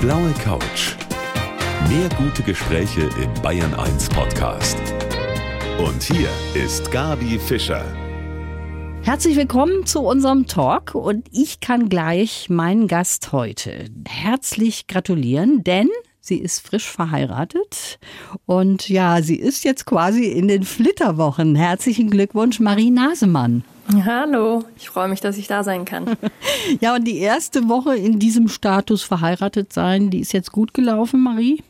blaue 0.00 0.32
Couch. 0.42 0.96
Mehr 1.90 2.08
gute 2.16 2.42
Gespräche 2.42 3.02
im 3.22 3.42
Bayern 3.42 3.74
1 3.74 4.08
Podcast. 4.08 4.78
Und 5.78 6.02
hier 6.02 6.30
ist 6.54 6.90
Gabi 6.90 7.38
Fischer. 7.38 7.84
Herzlich 9.02 9.36
willkommen 9.36 9.84
zu 9.84 10.00
unserem 10.00 10.46
Talk 10.46 10.94
und 10.94 11.28
ich 11.32 11.60
kann 11.60 11.90
gleich 11.90 12.48
meinen 12.48 12.88
Gast 12.88 13.32
heute 13.32 13.90
herzlich 14.08 14.86
gratulieren, 14.86 15.64
denn 15.64 15.90
sie 16.18 16.38
ist 16.38 16.66
frisch 16.66 16.88
verheiratet 16.88 17.98
und 18.46 18.88
ja, 18.88 19.20
sie 19.20 19.36
ist 19.36 19.64
jetzt 19.64 19.84
quasi 19.84 20.24
in 20.24 20.48
den 20.48 20.62
Flitterwochen. 20.62 21.56
Herzlichen 21.56 22.08
Glückwunsch, 22.08 22.58
Marie 22.58 22.90
Nasemann. 22.90 23.64
Hallo, 24.04 24.64
ich 24.76 24.88
freue 24.88 25.08
mich, 25.08 25.20
dass 25.20 25.36
ich 25.36 25.48
da 25.48 25.64
sein 25.64 25.84
kann. 25.84 26.16
ja, 26.80 26.94
und 26.94 27.04
die 27.04 27.18
erste 27.18 27.68
Woche 27.68 27.96
in 27.96 28.18
diesem 28.18 28.48
Status 28.48 29.02
verheiratet 29.02 29.72
sein, 29.72 30.10
die 30.10 30.20
ist 30.20 30.32
jetzt 30.32 30.52
gut 30.52 30.74
gelaufen, 30.74 31.22
Marie? 31.22 31.62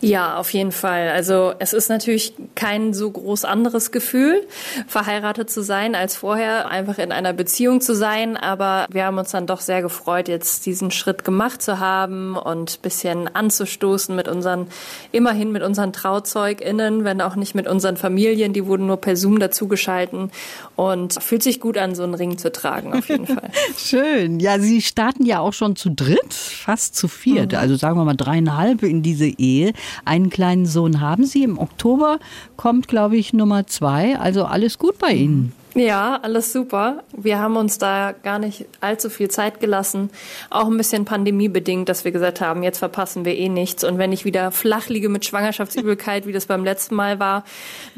Ja, 0.00 0.36
auf 0.36 0.50
jeden 0.52 0.72
Fall. 0.72 1.08
Also 1.08 1.52
es 1.58 1.72
ist 1.72 1.88
natürlich 1.88 2.34
kein 2.54 2.94
so 2.94 3.10
groß 3.10 3.44
anderes 3.44 3.92
Gefühl, 3.92 4.46
verheiratet 4.86 5.50
zu 5.50 5.62
sein, 5.62 5.94
als 5.94 6.16
vorher 6.16 6.68
einfach 6.68 6.98
in 6.98 7.12
einer 7.12 7.32
Beziehung 7.32 7.80
zu 7.80 7.94
sein. 7.94 8.36
Aber 8.36 8.86
wir 8.90 9.04
haben 9.04 9.18
uns 9.18 9.30
dann 9.30 9.46
doch 9.46 9.60
sehr 9.60 9.82
gefreut, 9.82 10.28
jetzt 10.28 10.66
diesen 10.66 10.90
Schritt 10.90 11.24
gemacht 11.24 11.62
zu 11.62 11.78
haben 11.80 12.36
und 12.36 12.82
bisschen 12.82 13.34
anzustoßen 13.34 14.14
mit 14.14 14.28
unseren, 14.28 14.68
immerhin 15.12 15.52
mit 15.52 15.62
unseren 15.62 15.92
TrauzeugInnen, 15.92 17.04
wenn 17.04 17.20
auch 17.20 17.36
nicht 17.36 17.54
mit 17.54 17.66
unseren 17.66 17.96
Familien. 17.96 18.52
Die 18.52 18.66
wurden 18.66 18.86
nur 18.86 18.96
per 18.98 19.16
Zoom 19.16 19.38
dazugeschalten 19.38 20.30
und 20.76 21.22
fühlt 21.22 21.42
sich 21.42 21.60
gut 21.60 21.78
an, 21.78 21.94
so 21.94 22.02
einen 22.02 22.14
Ring 22.14 22.38
zu 22.38 22.50
tragen, 22.50 22.94
auf 22.94 23.08
jeden 23.08 23.26
Fall. 23.26 23.50
Schön. 23.76 24.40
Ja, 24.40 24.58
Sie 24.58 24.82
starten 24.82 25.24
ja 25.26 25.40
auch 25.40 25.52
schon 25.52 25.76
zu 25.76 25.90
dritt, 25.90 26.32
fast 26.34 26.96
zu 26.96 27.08
viert. 27.08 27.52
Mhm. 27.52 27.58
Also 27.58 27.76
sagen 27.76 27.98
wir 27.98 28.04
mal 28.04 28.14
dreieinhalb 28.14 28.82
in 28.82 29.02
diese 29.02 29.26
Ehe. 29.26 29.59
Ehe. 29.60 29.72
Einen 30.04 30.30
kleinen 30.30 30.66
Sohn 30.66 31.00
haben 31.00 31.24
Sie. 31.24 31.42
Im 31.42 31.58
Oktober 31.58 32.18
kommt, 32.56 32.88
glaube 32.88 33.16
ich, 33.16 33.32
Nummer 33.32 33.66
zwei. 33.66 34.18
Also 34.18 34.44
alles 34.44 34.78
gut 34.78 34.98
bei 34.98 35.12
Ihnen. 35.12 35.52
Ja, 35.74 36.18
alles 36.22 36.52
super. 36.52 37.04
Wir 37.16 37.38
haben 37.38 37.56
uns 37.56 37.78
da 37.78 38.12
gar 38.12 38.40
nicht 38.40 38.66
allzu 38.80 39.08
viel 39.08 39.30
Zeit 39.30 39.60
gelassen. 39.60 40.10
Auch 40.50 40.66
ein 40.66 40.76
bisschen 40.76 41.04
pandemiebedingt, 41.04 41.88
dass 41.88 42.04
wir 42.04 42.10
gesagt 42.10 42.40
haben, 42.40 42.64
jetzt 42.64 42.78
verpassen 42.78 43.24
wir 43.24 43.36
eh 43.36 43.48
nichts. 43.48 43.84
Und 43.84 43.96
wenn 43.96 44.12
ich 44.12 44.24
wieder 44.24 44.50
flach 44.50 44.88
liege 44.88 45.08
mit 45.08 45.24
Schwangerschaftsübelkeit, 45.24 46.26
wie 46.26 46.32
das 46.32 46.46
beim 46.46 46.64
letzten 46.64 46.96
Mal 46.96 47.20
war, 47.20 47.44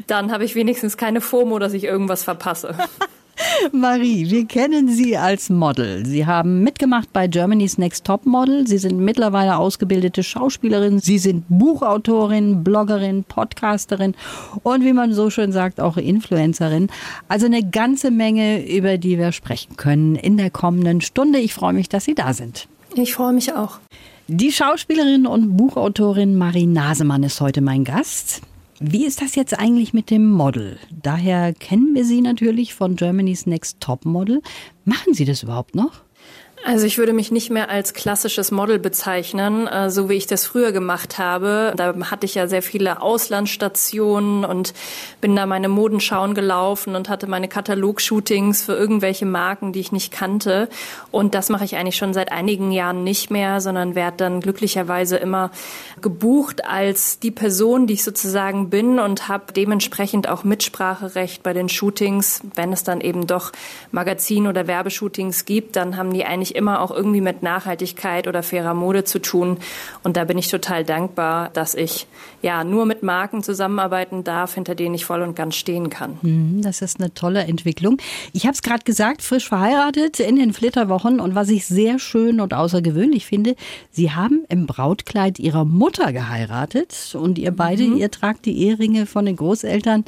dann 0.05 0.31
habe 0.31 0.45
ich 0.45 0.53
wenigstens 0.53 0.97
keine 0.97 1.19
FOMO, 1.19 1.57
dass 1.57 1.73
ich 1.73 1.85
irgendwas 1.85 2.23
verpasse. 2.23 2.75
Marie, 3.71 4.29
wir 4.29 4.45
kennen 4.45 4.89
Sie 4.89 5.17
als 5.17 5.49
Model. 5.49 6.05
Sie 6.05 6.25
haben 6.25 6.63
mitgemacht 6.63 7.11
bei 7.13 7.27
Germany's 7.27 7.77
Next 7.77 8.05
Top 8.05 8.25
Model. 8.25 8.67
Sie 8.67 8.77
sind 8.77 8.99
mittlerweile 8.99 9.57
ausgebildete 9.57 10.23
Schauspielerin. 10.23 10.99
Sie 10.99 11.17
sind 11.17 11.45
Buchautorin, 11.49 12.63
Bloggerin, 12.63 13.23
Podcasterin 13.23 14.15
und 14.63 14.83
wie 14.83 14.93
man 14.93 15.13
so 15.13 15.29
schön 15.29 15.51
sagt, 15.51 15.79
auch 15.79 15.97
Influencerin. 15.97 16.87
Also 17.27 17.45
eine 17.45 17.63
ganze 17.67 18.11
Menge, 18.11 18.67
über 18.67 18.97
die 18.97 19.17
wir 19.17 19.31
sprechen 19.31 19.77
können 19.77 20.15
in 20.15 20.37
der 20.37 20.49
kommenden 20.49 21.01
Stunde. 21.01 21.39
Ich 21.39 21.53
freue 21.53 21.73
mich, 21.73 21.89
dass 21.89 22.05
Sie 22.05 22.15
da 22.15 22.33
sind. 22.33 22.67
Ich 22.95 23.15
freue 23.15 23.33
mich 23.33 23.53
auch. 23.53 23.79
Die 24.27 24.51
Schauspielerin 24.51 25.27
und 25.27 25.57
Buchautorin 25.57 26.37
Marie 26.37 26.67
Nasemann 26.67 27.23
ist 27.23 27.41
heute 27.41 27.61
mein 27.61 27.83
Gast. 27.83 28.41
Wie 28.85 29.05
ist 29.05 29.21
das 29.21 29.35
jetzt 29.35 29.57
eigentlich 29.57 29.93
mit 29.93 30.09
dem 30.09 30.29
Model? 30.29 30.77
Daher 30.91 31.53
kennen 31.53 31.95
wir 31.95 32.03
Sie 32.03 32.19
natürlich 32.19 32.73
von 32.73 32.97
Germany's 32.97 33.45
Next 33.45 33.79
Top 33.79 34.03
Model. 34.03 34.41
Machen 34.83 35.13
Sie 35.13 35.23
das 35.23 35.41
überhaupt 35.41 35.73
noch? 35.73 36.01
Also 36.65 36.85
ich 36.85 36.97
würde 36.97 37.11
mich 37.11 37.29
nicht 37.29 37.49
mehr 37.49 37.69
als 37.69 37.93
klassisches 37.93 38.49
Model 38.49 38.79
bezeichnen, 38.79 39.67
äh, 39.67 39.89
so 39.89 40.07
wie 40.07 40.13
ich 40.13 40.27
das 40.27 40.45
früher 40.45 40.71
gemacht 40.71 41.17
habe. 41.17 41.73
Da 41.75 41.93
hatte 42.09 42.25
ich 42.25 42.35
ja 42.35 42.47
sehr 42.47 42.61
viele 42.61 43.01
Auslandsstationen 43.01 44.45
und 44.45 44.73
bin 45.19 45.35
da 45.35 45.45
meine 45.45 45.67
Modenschauen 45.67 46.33
gelaufen 46.33 46.95
und 46.95 47.09
hatte 47.09 47.27
meine 47.27 47.49
Katalogshootings 47.49 48.63
für 48.63 48.75
irgendwelche 48.75 49.25
Marken, 49.25 49.73
die 49.73 49.81
ich 49.81 49.91
nicht 49.91 50.13
kannte. 50.13 50.69
Und 51.11 51.35
das 51.35 51.49
mache 51.49 51.65
ich 51.65 51.75
eigentlich 51.75 51.97
schon 51.97 52.13
seit 52.13 52.31
einigen 52.31 52.71
Jahren 52.71 53.03
nicht 53.03 53.29
mehr, 53.29 53.59
sondern 53.59 53.93
werde 53.93 54.17
dann 54.17 54.39
glücklicherweise 54.39 55.17
immer 55.17 55.51
gebucht 56.01 56.65
als 56.65 57.19
die 57.19 57.31
Person, 57.31 57.87
die 57.87 57.95
ich 57.95 58.05
sozusagen 58.05 58.69
bin 58.69 58.99
und 58.99 59.27
habe 59.27 59.51
dementsprechend 59.51 60.29
auch 60.29 60.45
Mitspracherecht 60.45 61.43
bei 61.43 61.51
den 61.51 61.67
Shootings. 61.67 62.39
Wenn 62.55 62.71
es 62.71 62.85
dann 62.85 63.01
eben 63.01 63.27
doch 63.27 63.51
Magazin- 63.91 64.47
oder 64.47 64.65
Werbeshootings 64.65 65.43
gibt, 65.43 65.75
dann 65.75 65.97
haben 65.97 66.13
die 66.13 66.23
eigentlich 66.23 66.52
immer 66.55 66.81
auch 66.81 66.91
irgendwie 66.91 67.21
mit 67.21 67.43
Nachhaltigkeit 67.43 68.27
oder 68.27 68.43
fairer 68.43 68.73
Mode 68.73 69.03
zu 69.03 69.19
tun. 69.19 69.57
Und 70.03 70.17
da 70.17 70.23
bin 70.23 70.37
ich 70.37 70.49
total 70.49 70.83
dankbar, 70.83 71.49
dass 71.53 71.75
ich 71.75 72.07
ja 72.41 72.63
nur 72.63 72.85
mit 72.85 73.03
Marken 73.03 73.43
zusammenarbeiten 73.43 74.23
darf, 74.23 74.55
hinter 74.55 74.75
denen 74.75 74.95
ich 74.95 75.05
voll 75.05 75.21
und 75.21 75.35
ganz 75.35 75.55
stehen 75.55 75.89
kann. 75.89 76.17
Mhm, 76.21 76.61
das 76.61 76.81
ist 76.81 76.99
eine 76.99 77.13
tolle 77.13 77.43
Entwicklung. 77.43 77.97
Ich 78.33 78.43
habe 78.45 78.53
es 78.53 78.61
gerade 78.61 78.83
gesagt, 78.83 79.21
frisch 79.21 79.47
verheiratet 79.47 80.19
in 80.19 80.35
den 80.35 80.53
Flitterwochen. 80.53 81.19
Und 81.19 81.35
was 81.35 81.49
ich 81.49 81.65
sehr 81.65 81.99
schön 81.99 82.39
und 82.39 82.53
außergewöhnlich 82.53 83.25
finde, 83.25 83.55
Sie 83.91 84.11
haben 84.11 84.45
im 84.49 84.67
Brautkleid 84.67 85.39
Ihrer 85.39 85.65
Mutter 85.65 86.11
geheiratet 86.11 87.15
und 87.19 87.37
ihr 87.37 87.51
beide, 87.51 87.83
mhm. 87.83 87.97
ihr 87.97 88.11
tragt 88.11 88.45
die 88.45 88.57
Eheringe 88.63 89.05
von 89.05 89.25
den 89.25 89.35
Großeltern 89.35 90.05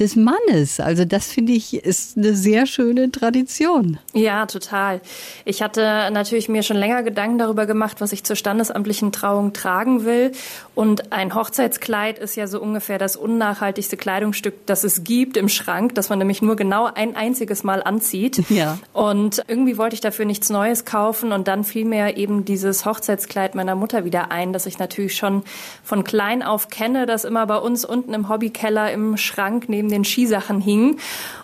des 0.00 0.16
Mannes. 0.16 0.80
Also 0.80 1.04
das 1.04 1.26
finde 1.26 1.52
ich 1.52 1.74
ist 1.74 2.16
eine 2.16 2.34
sehr 2.34 2.66
schöne 2.66 3.10
Tradition. 3.10 3.98
Ja, 4.12 4.46
total. 4.46 5.00
Ich 5.44 5.62
hatte 5.62 5.82
natürlich 6.12 6.48
mir 6.48 6.62
schon 6.62 6.76
länger 6.76 7.02
Gedanken 7.02 7.38
darüber 7.38 7.66
gemacht, 7.66 8.00
was 8.00 8.12
ich 8.12 8.24
zur 8.24 8.36
standesamtlichen 8.36 9.12
Trauung 9.12 9.52
tragen 9.52 10.04
will. 10.04 10.32
Und 10.74 11.12
ein 11.12 11.34
Hochzeitskleid 11.34 12.18
ist 12.18 12.36
ja 12.36 12.46
so 12.46 12.60
ungefähr 12.60 12.98
das 12.98 13.16
unnachhaltigste 13.16 13.96
Kleidungsstück, 13.96 14.66
das 14.66 14.84
es 14.84 15.02
gibt 15.04 15.36
im 15.36 15.48
Schrank, 15.48 15.94
das 15.94 16.08
man 16.08 16.18
nämlich 16.18 16.42
nur 16.42 16.56
genau 16.56 16.88
ein 16.92 17.16
einziges 17.16 17.64
Mal 17.64 17.82
anzieht. 17.82 18.42
Ja. 18.58 18.78
Und 18.92 19.44
irgendwie 19.46 19.78
wollte 19.78 19.94
ich 19.94 20.00
dafür 20.00 20.24
nichts 20.24 20.50
Neues 20.50 20.84
kaufen 20.84 21.32
und 21.32 21.46
dann 21.46 21.64
fiel 21.64 21.84
mir 21.84 22.16
eben 22.16 22.44
dieses 22.44 22.86
Hochzeitskleid 22.86 23.54
meiner 23.54 23.76
Mutter 23.76 24.04
wieder 24.04 24.32
ein, 24.32 24.52
das 24.52 24.66
ich 24.66 24.78
natürlich 24.78 25.16
schon 25.16 25.44
von 25.84 26.02
klein 26.02 26.42
auf 26.42 26.68
kenne, 26.68 27.06
das 27.06 27.24
immer 27.24 27.46
bei 27.46 27.58
uns 27.58 27.84
unten 27.84 28.14
im 28.14 28.28
Hobbykeller 28.28 28.90
im 28.90 29.16
Schrank 29.16 29.68
neben 29.68 29.87
neben 29.88 30.02
den 30.02 30.04
Skisachen 30.04 30.60
hing. 30.60 30.98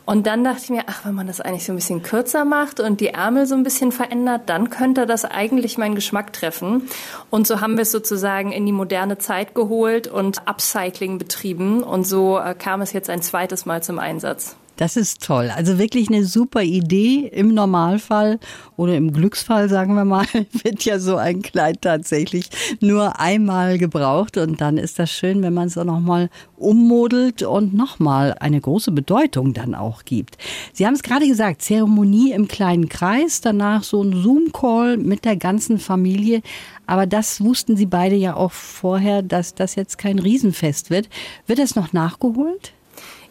Und 0.06 0.27
dann 0.27 0.44
dachte 0.44 0.60
ich 0.65 0.71
mir, 0.71 0.84
ach, 0.87 1.05
wenn 1.05 1.15
man 1.15 1.27
das 1.27 1.41
eigentlich 1.41 1.65
so 1.65 1.72
ein 1.72 1.77
bisschen 1.77 2.03
kürzer 2.03 2.44
macht 2.44 2.78
und 2.78 3.00
die 3.00 3.09
Ärmel 3.09 3.47
so 3.47 3.55
ein 3.55 3.62
bisschen 3.62 3.91
verändert, 3.91 4.43
dann 4.47 4.71
könnte 4.71 5.06
das 5.06 5.25
eigentlich 5.25 5.78
meinen 5.78 5.94
Geschmack 5.94 6.32
treffen. 6.32 6.88
Und 7.31 7.47
so 7.47 7.60
haben 7.60 7.77
wir 7.77 7.82
es 7.82 7.93
sozusagen 7.93 8.53
in 8.53 8.66
die 8.66 8.72
moderne 8.72 9.19
Zeit 9.19 9.55
geholt 9.55 10.06
und 10.06 10.47
Upcycling 10.47 11.19
betrieben. 11.19 11.82
Und 11.82 12.06
so 12.06 12.38
äh, 12.38 12.55
kam 12.55 12.82
es 12.82 12.93
jetzt 12.93 13.09
ein 13.09 13.22
zweites 13.22 13.65
Mal 13.65 13.82
zum 13.82 13.99
Einsatz. 13.99 14.56
Das 14.77 14.97
ist 14.97 15.23
toll. 15.23 15.53
Also 15.55 15.79
wirklich 15.79 16.09
eine 16.09 16.25
super 16.25 16.62
Idee. 16.62 17.31
Im 17.33 17.55
Normalfall 17.55 18.41
oder 18.77 18.97
im 18.97 19.12
Glücksfall, 19.12 19.69
sagen 19.69 19.95
wir 19.95 20.05
mal, 20.05 20.27
wird 20.65 20.85
ja 20.85 20.99
so 20.99 21.17
ein 21.17 21.43
Kleid 21.43 21.83
tatsächlich 21.83 22.51
nur 22.81 23.21
einmal 23.21 23.79
gebraucht. 23.79 24.37
Und 24.37 24.61
dann 24.61 24.77
ist 24.77 24.99
das 24.99 25.12
schön, 25.12 25.43
wenn 25.43 25.55
man 25.55 25.69
es 25.69 25.79
auch 25.79 25.85
nochmal 25.85 26.29
ummodelt 26.57 27.43
und 27.45 27.73
nochmal 27.73 28.35
eine 28.41 28.61
große 28.61 28.91
Bedeutung 28.91 29.55
dann 29.55 29.77
auch 29.77 30.05
gibt. 30.05 30.39
Sie 30.73 30.87
haben 30.87 30.95
es 30.95 31.05
gerade 31.05 31.29
gesagt, 31.29 31.62
Zeremonie 31.62 32.33
im 32.33 32.49
kleinen 32.49 32.89
Kreis, 32.89 33.41
danach 33.41 33.85
so 33.85 34.03
ein 34.03 34.12
Zoom-Call 34.23 34.97
mit 34.97 35.25
der 35.25 35.37
ganzen 35.37 35.79
Familie. 35.79 36.43
Aber 36.87 37.06
das 37.06 37.41
wussten 37.41 37.77
Sie 37.77 37.87
beide 37.87 38.17
ja 38.17 38.35
auch 38.35 38.53
vorher, 38.53 39.23
dass 39.23 39.55
das 39.55 39.77
jetzt 39.77 39.99
kein 39.99 40.19
Riesenfest 40.19 40.91
wird. 40.91 41.09
Wird 41.47 41.61
das 41.61 41.77
noch 41.77 41.93
nachgeholt? 41.93 42.74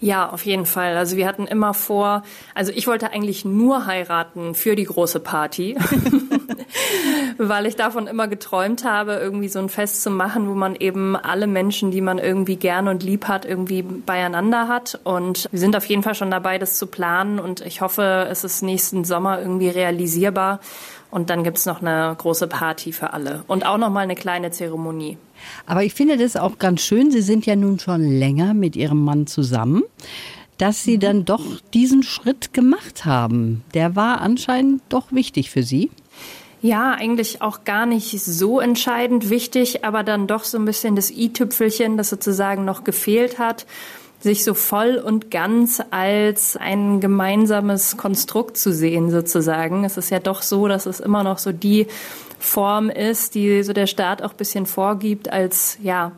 Ja, 0.04 0.28
auf 0.28 0.46
jeden 0.46 0.66
Fall. 0.66 0.98
Also 0.98 1.16
wir 1.16 1.26
hatten 1.26 1.48
immer 1.48 1.74
vor, 1.74 2.24
also 2.54 2.74
ich 2.76 2.88
wollte 2.88 3.12
eigentlich 3.12 3.46
nur 3.46 3.86
heiraten 3.86 4.54
für 4.54 4.76
die 4.76 4.84
große 4.84 5.22
Party, 5.22 5.78
weil 7.38 7.66
ich 7.66 7.78
davon 7.78 8.08
immer 8.08 8.28
geträumt 8.28 8.84
habe, 8.84 9.14
irgendwie 9.14 9.48
so 9.48 9.60
ein 9.60 9.70
Fest 9.70 10.04
zu 10.04 10.12
machen, 10.12 10.50
wo 10.50 10.56
man 10.56 10.76
eben 10.76 11.16
alle 11.16 11.48
Menschen, 11.48 11.90
die 11.92 12.02
man 12.02 12.18
irgendwie 12.18 12.58
gern 12.58 12.90
und 12.90 13.02
lieb 13.02 13.30
hat, 13.30 13.46
irgendwie 13.46 13.82
beieinander 13.82 14.68
hat. 14.68 15.00
Und 15.06 15.48
wir 15.54 15.60
sind 15.60 15.74
auf 15.74 15.86
jeden 15.86 16.04
Fall 16.04 16.16
schon 16.16 16.32
dabei, 16.32 16.58
das 16.58 16.78
zu 16.78 16.88
planen 16.88 17.40
und 17.40 17.62
ich 17.62 17.80
hoffe, 17.80 18.28
es 18.30 18.44
ist 18.44 18.62
nächsten 18.62 19.06
Sommer 19.06 19.40
irgendwie 19.40 19.70
realisierbar. 19.70 20.60
Und 21.14 21.30
dann 21.30 21.44
gibt's 21.44 21.68
noch 21.68 21.80
eine 21.80 22.16
große 22.18 22.48
Party 22.48 22.92
für 22.92 23.14
alle 23.14 23.44
und 23.46 23.68
auch 23.68 23.78
noch 23.78 23.92
mal 23.92 24.00
eine 24.00 24.16
kleine 24.16 24.50
Zeremonie. 24.50 25.20
Aber 25.68 25.84
ich 25.84 25.94
finde 25.94 26.18
das 26.18 26.36
auch 26.36 26.58
ganz 26.58 26.82
schön. 26.82 27.12
Sie 27.12 27.22
sind 27.22 27.46
ja 27.46 27.56
nun 27.56 27.78
schon 27.78 28.02
länger 28.02 28.56
mit 28.56 28.76
Ihrem 28.76 29.04
Mann 29.04 29.28
zusammen, 29.28 29.84
dass 30.58 30.82
Sie 30.82 30.98
dann 30.98 31.24
doch 31.24 31.44
diesen 31.72 32.02
Schritt 32.02 32.52
gemacht 32.52 33.06
haben. 33.06 33.64
Der 33.76 33.96
war 33.96 34.22
anscheinend 34.22 34.82
doch 34.90 35.12
wichtig 35.12 35.52
für 35.52 35.62
Sie. 35.62 35.92
Ja, 36.64 36.94
eigentlich 36.94 37.44
auch 37.44 37.64
gar 37.64 37.86
nicht 37.86 38.20
so 38.20 38.60
entscheidend 38.60 39.30
wichtig, 39.30 39.86
aber 39.86 40.02
dann 40.02 40.26
doch 40.26 40.44
so 40.44 40.58
ein 40.58 40.66
bisschen 40.66 40.96
das 40.96 41.12
i-Tüpfelchen, 41.12 41.96
das 41.96 42.10
sozusagen 42.10 42.66
noch 42.66 42.84
gefehlt 42.84 43.38
hat 43.38 43.68
sich 44.24 44.46
so 44.46 44.54
voll 44.54 44.96
und 44.96 45.30
ganz 45.32 45.82
als 45.92 46.56
ein 46.56 47.02
gemeinsames 47.02 47.98
Konstrukt 47.98 48.58
zu 48.58 48.72
sehen 48.72 49.12
sozusagen. 49.12 49.84
Es 49.84 49.98
ist 49.98 50.10
ja 50.10 50.20
doch 50.20 50.42
so, 50.42 50.70
dass 50.70 50.86
es 50.86 51.02
immer 51.02 51.24
noch 51.24 51.38
so 51.38 51.52
die 51.52 51.88
Form 52.40 52.90
ist, 52.90 53.36
die 53.36 53.64
so 53.64 53.74
der 53.74 53.86
Staat 53.88 54.22
auch 54.22 54.34
bisschen 54.34 54.66
vorgibt 54.66 55.32
als, 55.32 55.78
ja, 55.84 56.14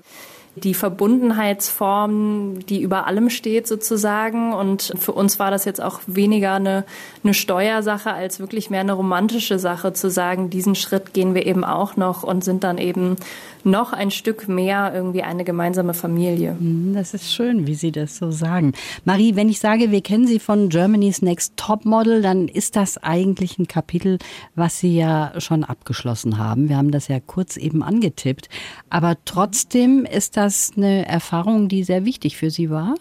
die 0.55 0.73
Verbundenheitsform, 0.73 2.65
die 2.67 2.81
über 2.81 3.07
allem 3.07 3.29
steht 3.29 3.67
sozusagen. 3.67 4.53
Und 4.53 4.93
für 4.97 5.11
uns 5.11 5.37
war 5.39 5.51
das 5.51 5.65
jetzt 5.65 5.81
auch 5.81 5.99
weniger 6.07 6.53
eine, 6.53 6.85
eine 7.23 7.33
Steuersache 7.33 8.13
als 8.13 8.39
wirklich 8.39 8.69
mehr 8.69 8.79
eine 8.79 8.93
romantische 8.93 9.59
Sache 9.59 9.93
zu 9.93 10.09
sagen, 10.09 10.49
diesen 10.49 10.75
Schritt 10.75 11.13
gehen 11.13 11.35
wir 11.35 11.45
eben 11.45 11.63
auch 11.63 11.97
noch 11.97 12.23
und 12.23 12.43
sind 12.43 12.63
dann 12.63 12.77
eben 12.77 13.17
noch 13.65 13.93
ein 13.93 14.11
Stück 14.11 14.47
mehr 14.47 14.91
irgendwie 14.93 15.23
eine 15.23 15.43
gemeinsame 15.43 15.95
Familie. 15.95 16.55
Mhm, 16.59 16.93
das 16.93 17.13
ist 17.13 17.33
schön, 17.33 17.65
wie 17.65 17.73
Sie 17.73 17.91
das 17.91 18.15
so 18.17 18.29
sagen. 18.29 18.73
Marie, 19.05 19.35
wenn 19.35 19.49
ich 19.49 19.59
sage, 19.59 19.89
wir 19.91 20.01
kennen 20.01 20.27
Sie 20.27 20.39
von 20.39 20.69
Germany's 20.69 21.23
Next 21.23 21.53
Top 21.57 21.83
Model, 21.83 22.21
dann 22.21 22.47
ist 22.47 22.75
das 22.75 22.97
eigentlich 23.03 23.57
ein 23.57 23.67
Kapitel, 23.67 24.19
was 24.53 24.79
Sie 24.79 24.95
ja 24.95 25.33
schon 25.39 25.63
abgeschlossen 25.63 26.37
haben. 26.37 26.69
Wir 26.69 26.77
haben 26.77 26.91
das 26.91 27.07
ja 27.07 27.19
kurz 27.19 27.57
eben 27.57 27.81
angetippt. 27.81 28.49
Aber 28.89 29.17
trotzdem 29.25 30.05
ist 30.05 30.37
das 30.37 30.44
eine 30.75 31.07
Erfahrung, 31.07 31.67
die 31.67 31.83
sehr 31.83 32.05
wichtig 32.05 32.37
für 32.37 32.49
Sie 32.49 32.69
war? 32.69 32.95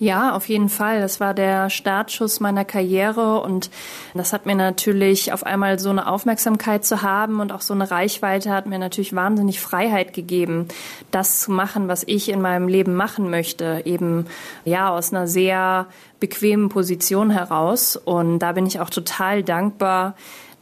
Ja, 0.00 0.34
auf 0.34 0.48
jeden 0.48 0.68
Fall. 0.68 1.00
Das 1.00 1.18
war 1.18 1.34
der 1.34 1.70
Startschuss 1.70 2.38
meiner 2.38 2.64
Karriere 2.64 3.40
und 3.40 3.70
das 4.14 4.32
hat 4.32 4.46
mir 4.46 4.54
natürlich 4.54 5.32
auf 5.32 5.44
einmal 5.44 5.78
so 5.78 5.90
eine 5.90 6.06
Aufmerksamkeit 6.06 6.84
zu 6.84 7.02
haben 7.02 7.40
und 7.40 7.52
auch 7.52 7.62
so 7.62 7.74
eine 7.74 7.90
Reichweite 7.90 8.50
hat 8.50 8.66
mir 8.66 8.78
natürlich 8.78 9.14
wahnsinnig 9.14 9.60
Freiheit 9.60 10.12
gegeben, 10.12 10.68
das 11.10 11.40
zu 11.40 11.50
machen, 11.50 11.88
was 11.88 12.04
ich 12.06 12.28
in 12.28 12.40
meinem 12.40 12.68
Leben 12.68 12.94
machen 12.94 13.28
möchte, 13.28 13.82
eben 13.86 14.26
ja 14.64 14.90
aus 14.90 15.12
einer 15.12 15.26
sehr 15.26 15.86
bequemen 16.20 16.68
Position 16.68 17.30
heraus 17.30 17.96
und 17.96 18.38
da 18.38 18.52
bin 18.52 18.66
ich 18.66 18.80
auch 18.80 18.90
total 18.90 19.42
dankbar, 19.42 20.14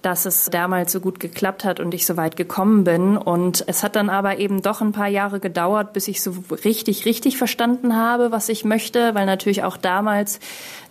dass 0.06 0.24
es 0.24 0.44
damals 0.44 0.92
so 0.92 1.00
gut 1.00 1.18
geklappt 1.18 1.64
hat 1.64 1.80
und 1.80 1.92
ich 1.92 2.06
so 2.06 2.16
weit 2.16 2.36
gekommen 2.36 2.84
bin. 2.84 3.16
Und 3.16 3.64
es 3.66 3.82
hat 3.82 3.96
dann 3.96 4.08
aber 4.08 4.38
eben 4.38 4.62
doch 4.62 4.80
ein 4.80 4.92
paar 4.92 5.08
Jahre 5.08 5.40
gedauert, 5.40 5.92
bis 5.94 6.06
ich 6.06 6.22
so 6.22 6.32
richtig, 6.64 7.06
richtig 7.06 7.36
verstanden 7.36 7.96
habe, 7.96 8.30
was 8.30 8.48
ich 8.48 8.64
möchte, 8.64 9.16
weil 9.16 9.26
natürlich 9.26 9.64
auch 9.64 9.76
damals 9.76 10.38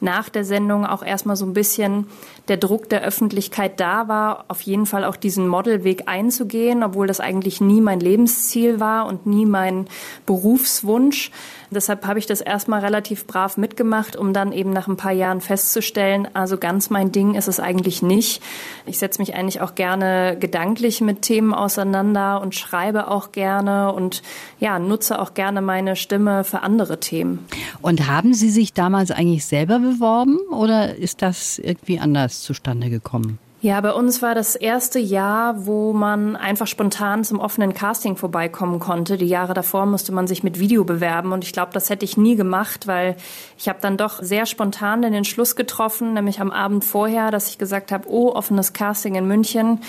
nach 0.02 0.28
der 0.28 0.44
Sendung 0.44 0.86
auch 0.86 1.02
erstmal 1.02 1.38
so 1.38 1.46
ein 1.46 1.54
bisschen 1.54 2.08
der 2.50 2.58
Druck 2.58 2.90
der 2.90 3.04
Öffentlichkeit 3.04 3.80
da 3.80 4.10
war, 4.10 4.44
auf 4.50 4.60
jeden 4.64 4.86
Fall 4.86 5.06
auch 5.06 5.16
diesen 5.16 5.48
Modelweg 5.48 6.10
einzugehen, 6.10 6.84
obwohl 6.84 7.08
das 7.08 7.22
eigentlich 7.22 7.62
nie 7.62 7.80
mein 7.80 8.02
Lebensziel 8.02 8.82
war 8.82 9.06
und 9.06 9.26
nie 9.26 9.46
mein 9.46 9.88
Berufswunsch. 10.26 11.32
Deshalb 11.72 12.06
habe 12.06 12.20
ich 12.20 12.26
das 12.26 12.42
erstmal 12.42 12.82
relativ 12.82 13.26
brav 13.28 13.58
mitgemacht, 13.58 14.16
um 14.16 14.34
dann 14.34 14.52
eben 14.52 14.72
nach 14.72 14.88
ein 14.88 14.98
paar 14.98 15.12
Jahren 15.12 15.42
festzustellen, 15.42 16.28
also 16.34 16.58
ganz 16.58 16.90
mein 16.90 17.12
Ding 17.12 17.36
ist 17.36 17.48
es 17.48 17.60
eigentlich 17.60 18.02
nicht. 18.02 18.42
Ich 18.86 19.00
setze 19.00 19.22
mich 19.22 19.36
eigentlich 19.36 19.62
auch 19.62 19.76
gerne 19.76 20.38
gedanklich 20.40 21.02
mit 21.02 21.22
Themen 21.22 21.54
auseinander 21.54 22.42
und 22.42 22.56
schreibe 22.56 23.10
auch 23.10 23.32
gerne 23.32 23.92
und 23.94 24.22
ja, 24.60 24.80
nutze 24.80 25.20
auch 25.20 25.34
gerne 25.34 25.62
meine 25.62 25.96
Stimme 25.96 26.44
für 26.44 26.62
andere 26.62 27.00
Themen. 27.00 27.46
Und 27.82 28.08
haben 28.08 28.34
Sie 28.34 28.50
sich 28.50 28.74
damals 28.74 29.12
eigentlich 29.12 29.46
selber 29.46 29.80
beworben 29.80 30.38
oder 30.52 30.96
ist 30.96 31.22
das 31.22 31.60
irgendwie 31.60 32.00
anders 32.00 32.42
zustande 32.42 32.90
gekommen? 32.90 33.40
Ja, 33.62 33.80
bei 33.82 33.94
uns 33.94 34.22
war 34.22 34.36
das 34.36 34.56
erste 34.56 35.00
Jahr, 35.00 35.66
wo 35.66 35.94
man 35.94 36.36
einfach 36.36 36.68
spontan 36.68 37.24
zum 37.24 37.40
offenen 37.40 37.74
Casting 37.74 38.16
vorbeikommen 38.16 38.80
konnte. 38.80 39.18
Die 39.18 39.26
Jahre 39.26 39.54
davor 39.54 39.86
musste 39.86 40.12
man 40.12 40.28
sich 40.28 40.44
mit 40.44 40.60
Video 40.60 40.84
bewerben 40.84 41.32
und 41.32 41.44
ich 41.44 41.54
glaube, 41.54 41.72
das 41.74 41.90
hätte 41.90 42.06
ich 42.06 42.18
nie 42.18 42.36
gemacht, 42.36 42.86
weil 42.86 43.16
ich 43.58 43.70
habe 43.70 43.80
dann 43.82 43.98
doch 43.98 44.22
sehr 44.22 44.46
spontan 44.46 45.02
den 45.02 45.14
Entschluss 45.14 45.56
getroffen, 45.56 46.14
nämlich 46.14 46.42
am 46.42 46.52
Abend 46.52 46.84
vorher, 46.84 47.32
dass 47.32 47.50
ich 47.50 47.58
gesagt 47.58 47.92
habe, 47.92 48.08
oh, 48.10 48.34
offenes 48.34 48.74
Casting 48.74 49.16
in 49.16 49.26
München. 49.26 49.80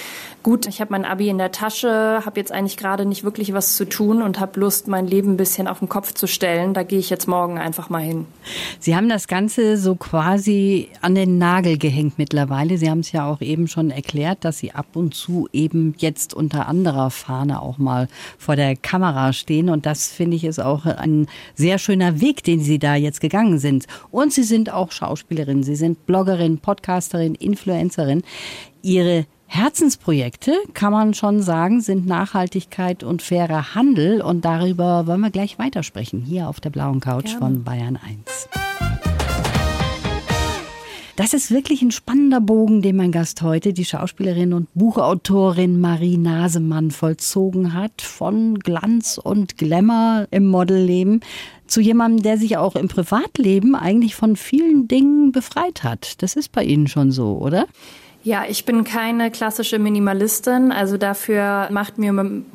Gut, 0.42 0.66
ich 0.66 0.80
habe 0.80 0.92
mein 0.92 1.04
Abi 1.04 1.28
in 1.28 1.38
der 1.38 1.50
Tasche, 1.50 2.22
habe 2.24 2.38
jetzt 2.40 2.52
eigentlich 2.52 2.76
gerade 2.76 3.04
nicht 3.04 3.24
wirklich 3.24 3.52
was 3.52 3.76
zu 3.76 3.84
tun 3.84 4.22
und 4.22 4.38
habe 4.38 4.60
Lust, 4.60 4.86
mein 4.86 5.08
Leben 5.08 5.32
ein 5.32 5.36
bisschen 5.36 5.66
auf 5.66 5.80
den 5.80 5.88
Kopf 5.88 6.14
zu 6.14 6.28
stellen. 6.28 6.72
Da 6.72 6.84
gehe 6.84 7.00
ich 7.00 7.10
jetzt 7.10 7.26
morgen 7.26 7.58
einfach 7.58 7.90
mal 7.90 8.02
hin. 8.02 8.26
Sie 8.78 8.96
haben 8.96 9.08
das 9.08 9.26
Ganze 9.26 9.76
so 9.76 9.96
quasi 9.96 10.88
an 11.02 11.14
den 11.14 11.36
Nagel 11.36 11.76
gehängt 11.76 12.14
mittlerweile. 12.16 12.78
Sie 12.78 12.88
haben 12.88 13.00
es 13.00 13.12
ja 13.12 13.26
auch 13.26 13.40
eben 13.40 13.65
eben 13.66 13.68
schon 13.68 13.90
erklärt, 13.90 14.44
dass 14.44 14.58
Sie 14.58 14.72
ab 14.72 14.94
und 14.94 15.14
zu 15.14 15.48
eben 15.52 15.94
jetzt 15.98 16.34
unter 16.34 16.68
anderer 16.68 17.10
Fahne 17.10 17.60
auch 17.60 17.78
mal 17.78 18.08
vor 18.38 18.56
der 18.56 18.76
Kamera 18.76 19.32
stehen. 19.32 19.68
Und 19.68 19.86
das 19.86 20.08
finde 20.08 20.36
ich 20.36 20.44
ist 20.44 20.60
auch 20.60 20.86
ein 20.86 21.26
sehr 21.54 21.78
schöner 21.78 22.20
Weg, 22.20 22.44
den 22.44 22.60
Sie 22.60 22.78
da 22.78 22.94
jetzt 22.94 23.20
gegangen 23.20 23.58
sind. 23.58 23.86
Und 24.10 24.32
Sie 24.32 24.44
sind 24.44 24.72
auch 24.72 24.92
Schauspielerin, 24.92 25.62
Sie 25.62 25.76
sind 25.76 26.06
Bloggerin, 26.06 26.58
Podcasterin, 26.58 27.34
Influencerin. 27.34 28.22
Ihre 28.82 29.26
Herzensprojekte, 29.48 30.52
kann 30.74 30.92
man 30.92 31.14
schon 31.14 31.40
sagen, 31.40 31.80
sind 31.80 32.06
Nachhaltigkeit 32.06 33.02
und 33.02 33.22
fairer 33.22 33.74
Handel. 33.74 34.20
Und 34.20 34.44
darüber 34.44 35.06
wollen 35.06 35.20
wir 35.20 35.30
gleich 35.30 35.58
weitersprechen, 35.58 36.22
hier 36.22 36.48
auf 36.48 36.60
der 36.60 36.70
blauen 36.70 37.00
Couch 37.00 37.26
Gerne. 37.26 37.38
von 37.38 37.64
Bayern 37.64 37.96
1. 37.96 38.48
Das 41.16 41.32
ist 41.32 41.50
wirklich 41.50 41.80
ein 41.80 41.92
spannender 41.92 42.42
Bogen, 42.42 42.82
den 42.82 42.96
mein 42.96 43.10
Gast 43.10 43.40
heute, 43.40 43.72
die 43.72 43.86
Schauspielerin 43.86 44.52
und 44.52 44.68
Buchautorin 44.74 45.80
Marie 45.80 46.18
Nasemann, 46.18 46.90
vollzogen 46.90 47.72
hat. 47.72 48.02
Von 48.02 48.58
Glanz 48.58 49.18
und 49.22 49.56
Glamour 49.56 50.28
im 50.30 50.46
Modelleben 50.46 51.20
zu 51.66 51.80
jemandem, 51.80 52.22
der 52.22 52.36
sich 52.36 52.58
auch 52.58 52.76
im 52.76 52.88
Privatleben 52.88 53.74
eigentlich 53.74 54.14
von 54.14 54.36
vielen 54.36 54.88
Dingen 54.88 55.32
befreit 55.32 55.84
hat. 55.84 56.22
Das 56.22 56.36
ist 56.36 56.52
bei 56.52 56.62
Ihnen 56.62 56.86
schon 56.86 57.10
so, 57.10 57.38
oder? 57.38 57.66
Ja, 58.26 58.44
ich 58.48 58.64
bin 58.64 58.82
keine 58.82 59.30
klassische 59.30 59.78
Minimalistin. 59.78 60.72
Also 60.72 60.96
dafür 60.96 61.68
macht 61.70 61.96
mir 61.96 62.12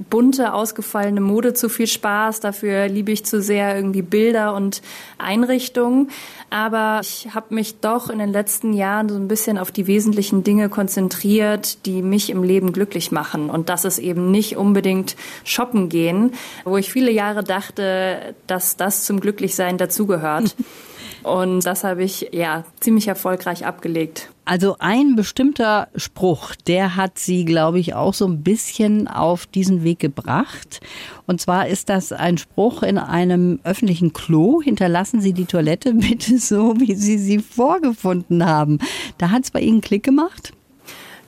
bunte, 0.10 0.54
ausgefallene 0.54 1.22
Mode 1.22 1.54
zu 1.54 1.70
viel 1.70 1.88
Spaß. 1.88 2.42
Dafür 2.42 2.90
liebe 2.90 3.14
ich 3.14 3.24
zu 3.24 3.42
sehr 3.42 3.74
irgendwie 3.78 4.02
Bilder 4.02 4.54
und 4.54 4.82
Einrichtungen. 5.18 6.10
Aber 6.50 7.00
ich 7.02 7.34
habe 7.34 7.56
mich 7.56 7.80
doch 7.80 8.10
in 8.10 8.20
den 8.20 8.34
letzten 8.34 8.74
Jahren 8.74 9.08
so 9.08 9.16
ein 9.16 9.30
bisschen 9.30 9.58
auf 9.58 9.72
die 9.72 9.88
wesentlichen 9.88 10.44
Dinge 10.44 10.68
konzentriert, 10.68 11.86
die 11.86 12.02
mich 12.02 12.32
im 12.32 12.44
Leben 12.44 12.74
glücklich 12.74 13.14
machen. 13.14 13.50
Und 13.50 13.70
das 13.70 13.86
ist 13.86 14.00
eben 14.00 14.30
nicht 14.30 14.58
unbedingt 14.58 15.16
shoppen 15.46 15.88
gehen, 15.88 16.34
wo 16.66 16.76
ich 16.76 16.92
viele 16.92 17.12
Jahre 17.12 17.46
dachte, 17.46 18.36
dass 18.46 18.76
das 18.76 19.06
zum 19.06 19.22
Glücklichsein 19.22 19.78
dazugehört. 19.78 20.54
Und 21.24 21.66
das 21.66 21.86
habe 21.86 22.04
ich 22.04 22.32
ja 22.34 22.66
ziemlich 22.82 23.08
erfolgreich 23.08 23.66
abgelegt. 23.66 24.31
Also 24.44 24.76
ein 24.80 25.16
bestimmter 25.16 25.88
Spruch, 25.96 26.56
der 26.56 26.96
hat 26.96 27.20
sie, 27.20 27.46
glaube 27.46 27.80
ich, 27.80 27.94
auch 27.94 28.14
so 28.14 28.26
ein 28.26 28.42
bisschen 28.42 29.08
auf 29.08 29.46
diesen 29.46 29.84
Weg 29.84 30.00
gebracht. 30.00 30.80
Und 31.28 31.40
zwar 31.40 31.68
ist 31.68 31.90
das 31.90 32.12
ein 32.12 32.38
Spruch 32.40 32.82
in 32.82 32.98
einem 32.98 33.60
öffentlichen 33.64 34.14
Klo. 34.14 34.62
Hinterlassen 34.62 35.22
Sie 35.22 35.34
die 35.34 35.46
Toilette 35.46 35.94
bitte 35.94 36.40
so, 36.40 36.74
wie 36.80 36.96
Sie 36.96 37.20
sie 37.20 37.40
vorgefunden 37.40 38.46
haben. 38.46 38.80
Da 39.20 39.30
hat 39.30 39.44
es 39.44 39.52
bei 39.52 39.62
Ihnen 39.62 39.82
Klick 39.82 40.04
gemacht? 40.04 40.54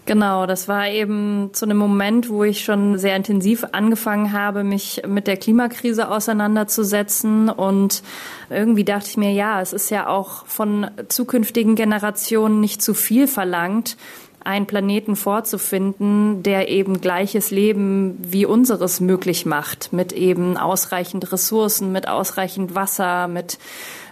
Genau, 0.05 0.45
das 0.45 0.67
war 0.67 0.89
eben 0.89 1.51
zu 1.53 1.63
einem 1.63 1.77
Moment, 1.77 2.29
wo 2.29 2.43
ich 2.43 2.65
schon 2.65 2.97
sehr 2.97 3.15
intensiv 3.15 3.65
angefangen 3.71 4.33
habe, 4.33 4.65
mich 4.65 5.01
mit 5.07 5.27
der 5.27 5.37
Klimakrise 5.37 6.11
auseinanderzusetzen. 6.11 7.49
Und 7.49 8.03
irgendwie 8.49 8.83
dachte 8.83 9.07
ich 9.09 9.17
mir, 9.17 9.31
ja, 9.31 9.61
es 9.61 9.71
ist 9.71 9.89
ja 9.89 10.07
auch 10.07 10.45
von 10.45 10.91
zukünftigen 11.07 11.75
Generationen 11.75 12.59
nicht 12.59 12.81
zu 12.81 12.93
viel 12.93 13.27
verlangt, 13.27 13.95
einen 14.43 14.65
Planeten 14.65 15.15
vorzufinden, 15.15 16.43
der 16.43 16.67
eben 16.67 16.99
gleiches 16.99 17.49
Leben 17.49 18.17
wie 18.19 18.45
unseres 18.45 18.99
möglich 18.99 19.45
macht, 19.45 19.93
mit 19.93 20.11
eben 20.11 20.57
ausreichend 20.57 21.31
Ressourcen, 21.31 21.91
mit 21.93 22.09
ausreichend 22.09 22.75
Wasser, 22.75 23.29
mit 23.29 23.57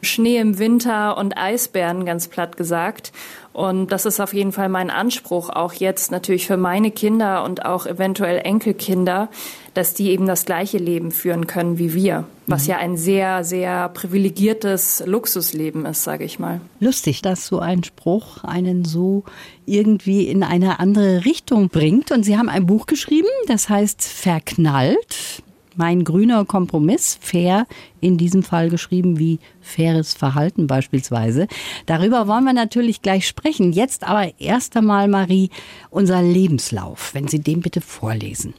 Schnee 0.02 0.38
im 0.38 0.58
Winter 0.58 1.18
und 1.18 1.38
Eisbären, 1.38 2.06
ganz 2.06 2.28
platt 2.28 2.56
gesagt. 2.56 3.12
Und 3.54 3.92
das 3.92 4.06
ist 4.06 4.22
auf 4.22 4.34
jeden 4.34 4.54
Fall 4.54 4.70
mein 4.70 4.90
Anspruch, 4.90 5.50
auch 5.50 5.74
jetzt 5.74 6.12
natürlich 6.12 6.48
für 6.48 6.56
meine 6.56 6.90
Kinder 6.90 7.44
und 7.44 7.66
auch 7.66 7.86
eventuell 7.86 8.40
Enkelkinder, 8.44 9.30
dass 9.74 9.94
die 9.94 10.10
eben 10.10 10.26
das 10.26 10.46
gleiche 10.46 10.78
Leben 10.78 11.12
führen 11.12 11.48
können 11.48 11.78
wie 11.78 11.94
wir, 11.94 12.26
was 12.48 12.64
mhm. 12.64 12.70
ja 12.70 12.78
ein 12.78 12.96
sehr, 12.98 13.44
sehr 13.44 13.90
privilegiertes 13.90 15.04
Luxusleben 15.06 15.86
ist, 15.86 16.04
sage 16.04 16.24
ich 16.24 16.40
mal. 16.40 16.62
Lustig, 16.80 17.22
dass 17.22 17.46
so 17.46 17.60
ein 17.60 17.84
Spruch 17.84 18.44
einen 18.46 18.86
so 18.86 19.24
irgendwie 19.66 20.28
in 20.28 20.44
eine 20.44 20.80
andere 20.80 21.26
Richtung 21.26 21.70
bringt. 21.70 22.12
Und 22.12 22.24
Sie 22.24 22.38
haben 22.38 22.50
ein 22.50 22.66
Buch 22.66 22.86
geschrieben, 22.86 23.28
das 23.48 23.68
heißt 23.68 24.02
Verknallt. 24.02 25.44
Mein 25.76 26.04
grüner 26.04 26.44
Kompromiss, 26.44 27.18
fair 27.22 27.66
in 28.02 28.18
diesem 28.18 28.44
Fall 28.44 28.70
geschrieben 28.70 29.20
wie 29.20 29.40
faires 29.62 30.14
Verhalten 30.14 30.68
beispielsweise. 30.68 31.48
Darüber 31.86 32.28
wollen 32.28 32.44
wir 32.44 32.54
natürlich 32.54 33.02
gleich 33.02 33.26
sprechen. 33.26 33.72
Jetzt 33.72 34.04
aber 34.04 34.34
erst 34.40 34.76
einmal, 34.76 35.08
Marie, 35.08 35.50
unser 35.90 36.22
Lebenslauf, 36.22 37.14
wenn 37.14 37.30
Sie 37.30 37.40
den 37.40 37.62
bitte 37.62 37.80
vorlesen. 37.80 38.54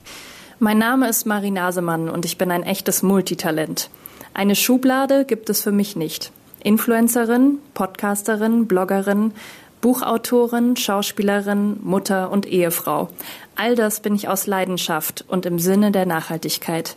Mein 0.59 0.79
Name 0.79 1.09
ist 1.09 1.27
Marie 1.27 1.51
Nasemann 1.51 2.09
und 2.09 2.25
ich 2.25 2.39
bin 2.39 2.51
ein 2.51 2.63
echtes 2.63 3.03
Multitalent. 3.03 3.91
Eine 4.33 4.55
Schublade 4.55 5.27
gibt 5.27 5.51
es 5.51 5.61
für 5.61 5.73
mich 5.73 5.97
nicht. 5.97 6.33
Influencerin, 6.65 7.59
Podcasterin, 7.75 8.67
Bloggerin, 8.67 9.33
Buchautorin, 9.83 10.77
Schauspielerin, 10.77 11.81
Mutter 11.83 12.31
und 12.31 12.47
Ehefrau. 12.47 13.09
All 13.57 13.75
das 13.75 13.99
bin 13.99 14.15
ich 14.15 14.29
aus 14.29 14.47
Leidenschaft 14.47 15.25
und 15.27 15.45
im 15.45 15.59
Sinne 15.59 15.91
der 15.91 16.07
Nachhaltigkeit. 16.07 16.97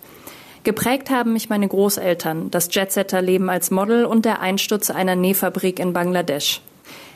Geprägt 0.63 1.09
haben 1.09 1.33
mich 1.33 1.49
meine 1.49 1.67
Großeltern, 1.67 2.51
das 2.51 2.69
Jetsetter-Leben 2.71 3.49
als 3.49 3.71
Model 3.71 4.05
und 4.05 4.23
der 4.23 4.39
Einsturz 4.39 4.91
einer 4.91 5.15
Nähfabrik 5.15 5.79
in 5.79 5.93
Bangladesch. 5.93 6.61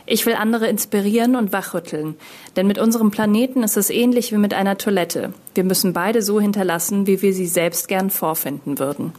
Ich 0.08 0.26
will 0.26 0.34
andere 0.34 0.66
inspirieren 0.66 1.36
und 1.36 1.54
wachrütteln. 1.54 2.16
Denn 2.56 2.66
mit 2.66 2.80
unserem 2.80 3.12
Planeten 3.12 3.62
ist 3.62 3.78
es 3.78 3.92
ähnlich 3.92 4.32
wie 4.32 4.38
mit 4.38 4.56
einer 4.56 4.80
Toilette. 4.80 5.34
Wir 5.54 5.64
müssen 5.64 5.94
beide 5.94 6.24
so 6.24 6.42
hinterlassen, 6.42 7.06
wie 7.06 7.22
wir 7.22 7.32
sie 7.32 7.46
selbst 7.46 7.88
gern 7.88 8.10
vorfinden 8.10 8.80
würden. 8.80 9.14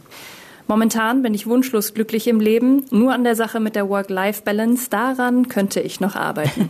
Momentan 0.71 1.21
bin 1.21 1.33
ich 1.33 1.47
wunschlos 1.47 1.93
glücklich 1.93 2.29
im 2.29 2.39
Leben. 2.39 2.85
Nur 2.91 3.11
an 3.11 3.25
der 3.25 3.35
Sache 3.35 3.59
mit 3.59 3.75
der 3.75 3.89
Work-Life-Balance, 3.89 4.89
daran 4.89 5.49
könnte 5.49 5.81
ich 5.81 5.99
noch 5.99 6.15
arbeiten. 6.15 6.69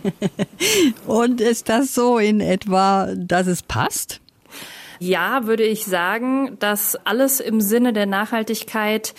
Und 1.06 1.40
ist 1.40 1.68
das 1.68 1.94
so 1.94 2.18
in 2.18 2.40
etwa, 2.40 3.14
dass 3.14 3.46
es 3.46 3.62
passt? 3.62 4.20
Ja, 4.98 5.46
würde 5.46 5.62
ich 5.62 5.84
sagen, 5.84 6.56
dass 6.58 6.96
alles 7.06 7.38
im 7.38 7.60
Sinne 7.60 7.92
der 7.92 8.06
Nachhaltigkeit 8.06 9.14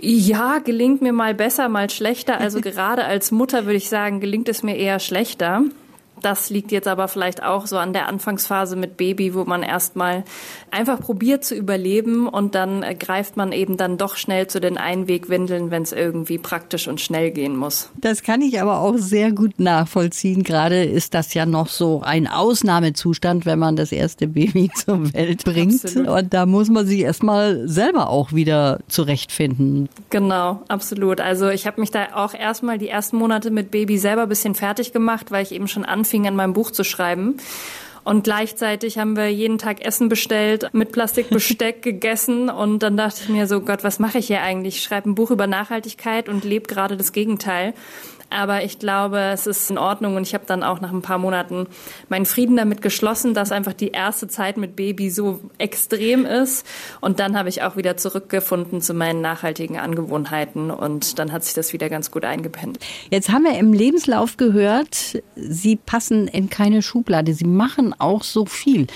ja, 0.00 0.60
gelingt 0.60 1.02
mir 1.02 1.12
mal 1.12 1.34
besser, 1.34 1.68
mal 1.68 1.90
schlechter. 1.90 2.38
Also 2.38 2.60
gerade 2.62 3.06
als 3.06 3.32
Mutter 3.32 3.64
würde 3.66 3.78
ich 3.78 3.88
sagen, 3.88 4.20
gelingt 4.20 4.48
es 4.48 4.62
mir 4.62 4.76
eher 4.76 5.00
schlechter. 5.00 5.64
Das 6.26 6.50
liegt 6.50 6.72
jetzt 6.72 6.88
aber 6.88 7.06
vielleicht 7.06 7.44
auch 7.44 7.68
so 7.68 7.78
an 7.78 7.92
der 7.92 8.08
Anfangsphase 8.08 8.74
mit 8.74 8.96
Baby, 8.96 9.32
wo 9.32 9.44
man 9.44 9.62
erstmal 9.62 10.24
einfach 10.72 10.98
probiert 10.98 11.44
zu 11.44 11.54
überleben 11.54 12.26
und 12.26 12.56
dann 12.56 12.84
greift 12.98 13.36
man 13.36 13.52
eben 13.52 13.76
dann 13.76 13.96
doch 13.96 14.16
schnell 14.16 14.48
zu 14.48 14.60
den 14.60 14.76
Einwegwindeln, 14.76 15.70
wenn 15.70 15.84
es 15.84 15.92
irgendwie 15.92 16.38
praktisch 16.38 16.88
und 16.88 17.00
schnell 17.00 17.30
gehen 17.30 17.56
muss. 17.56 17.90
Das 18.00 18.24
kann 18.24 18.42
ich 18.42 18.60
aber 18.60 18.80
auch 18.80 18.96
sehr 18.96 19.30
gut 19.30 19.60
nachvollziehen. 19.60 20.42
Gerade 20.42 20.82
ist 20.82 21.14
das 21.14 21.32
ja 21.32 21.46
noch 21.46 21.68
so 21.68 22.02
ein 22.04 22.26
Ausnahmezustand, 22.26 23.46
wenn 23.46 23.60
man 23.60 23.76
das 23.76 23.92
erste 23.92 24.26
Baby 24.26 24.68
zur 24.74 25.14
Welt 25.14 25.44
bringt. 25.44 25.84
Absolut. 25.84 26.08
Und 26.08 26.34
da 26.34 26.44
muss 26.44 26.68
man 26.70 26.88
sich 26.88 27.02
erstmal 27.02 27.68
selber 27.68 28.10
auch 28.10 28.32
wieder 28.32 28.80
zurechtfinden. 28.88 29.88
Genau, 30.10 30.60
absolut. 30.66 31.20
Also 31.20 31.50
ich 31.50 31.68
habe 31.68 31.80
mich 31.80 31.92
da 31.92 32.08
auch 32.16 32.34
erstmal 32.34 32.78
die 32.78 32.88
ersten 32.88 33.16
Monate 33.16 33.52
mit 33.52 33.70
Baby 33.70 33.96
selber 33.96 34.22
ein 34.22 34.28
bisschen 34.28 34.56
fertig 34.56 34.92
gemacht, 34.92 35.30
weil 35.30 35.44
ich 35.44 35.52
eben 35.52 35.68
schon 35.68 35.84
anfing, 35.84 36.15
anfing, 36.16 36.26
an 36.26 36.36
meinem 36.36 36.52
Buch 36.52 36.70
zu 36.70 36.84
schreiben. 36.84 37.36
Und 38.04 38.22
gleichzeitig 38.22 38.98
haben 38.98 39.16
wir 39.16 39.32
jeden 39.32 39.58
Tag 39.58 39.84
Essen 39.84 40.08
bestellt, 40.08 40.70
mit 40.72 40.92
Plastikbesteck 40.92 41.82
gegessen. 41.82 42.48
Und 42.48 42.84
dann 42.84 42.96
dachte 42.96 43.22
ich 43.22 43.28
mir 43.28 43.48
so, 43.48 43.60
Gott, 43.60 43.82
was 43.82 43.98
mache 43.98 44.18
ich 44.18 44.28
hier 44.28 44.42
eigentlich? 44.42 44.76
Ich 44.76 44.84
schreibe 44.84 45.10
ein 45.10 45.16
Buch 45.16 45.32
über 45.32 45.48
Nachhaltigkeit 45.48 46.28
und 46.28 46.44
lebe 46.44 46.68
gerade 46.68 46.96
das 46.96 47.10
Gegenteil. 47.10 47.74
Aber 48.30 48.64
ich 48.64 48.78
glaube, 48.78 49.18
es 49.32 49.46
ist 49.46 49.70
in 49.70 49.78
Ordnung 49.78 50.16
und 50.16 50.22
ich 50.22 50.34
habe 50.34 50.44
dann 50.46 50.62
auch 50.62 50.80
nach 50.80 50.92
ein 50.92 51.02
paar 51.02 51.18
Monaten 51.18 51.66
meinen 52.08 52.26
Frieden 52.26 52.56
damit 52.56 52.82
geschlossen, 52.82 53.34
dass 53.34 53.52
einfach 53.52 53.72
die 53.72 53.88
erste 53.88 54.28
Zeit 54.28 54.56
mit 54.56 54.76
Baby 54.76 55.10
so 55.10 55.40
extrem 55.58 56.26
ist. 56.26 56.66
Und 57.00 57.20
dann 57.20 57.38
habe 57.38 57.48
ich 57.48 57.62
auch 57.62 57.76
wieder 57.76 57.96
zurückgefunden 57.96 58.80
zu 58.80 58.94
meinen 58.94 59.20
nachhaltigen 59.20 59.78
Angewohnheiten 59.78 60.70
und 60.70 61.18
dann 61.18 61.32
hat 61.32 61.44
sich 61.44 61.54
das 61.54 61.72
wieder 61.72 61.88
ganz 61.88 62.10
gut 62.10 62.24
eingependelt. 62.24 62.84
Jetzt 63.10 63.30
haben 63.30 63.44
wir 63.44 63.58
im 63.58 63.72
Lebenslauf 63.72 64.36
gehört, 64.36 65.22
Sie 65.36 65.76
passen 65.76 66.28
in 66.28 66.50
keine 66.50 66.82
Schublade. 66.82 67.34
Sie 67.34 67.44
machen 67.44 67.94
auch 67.98 68.22
so 68.22 68.46
viel. 68.46 68.86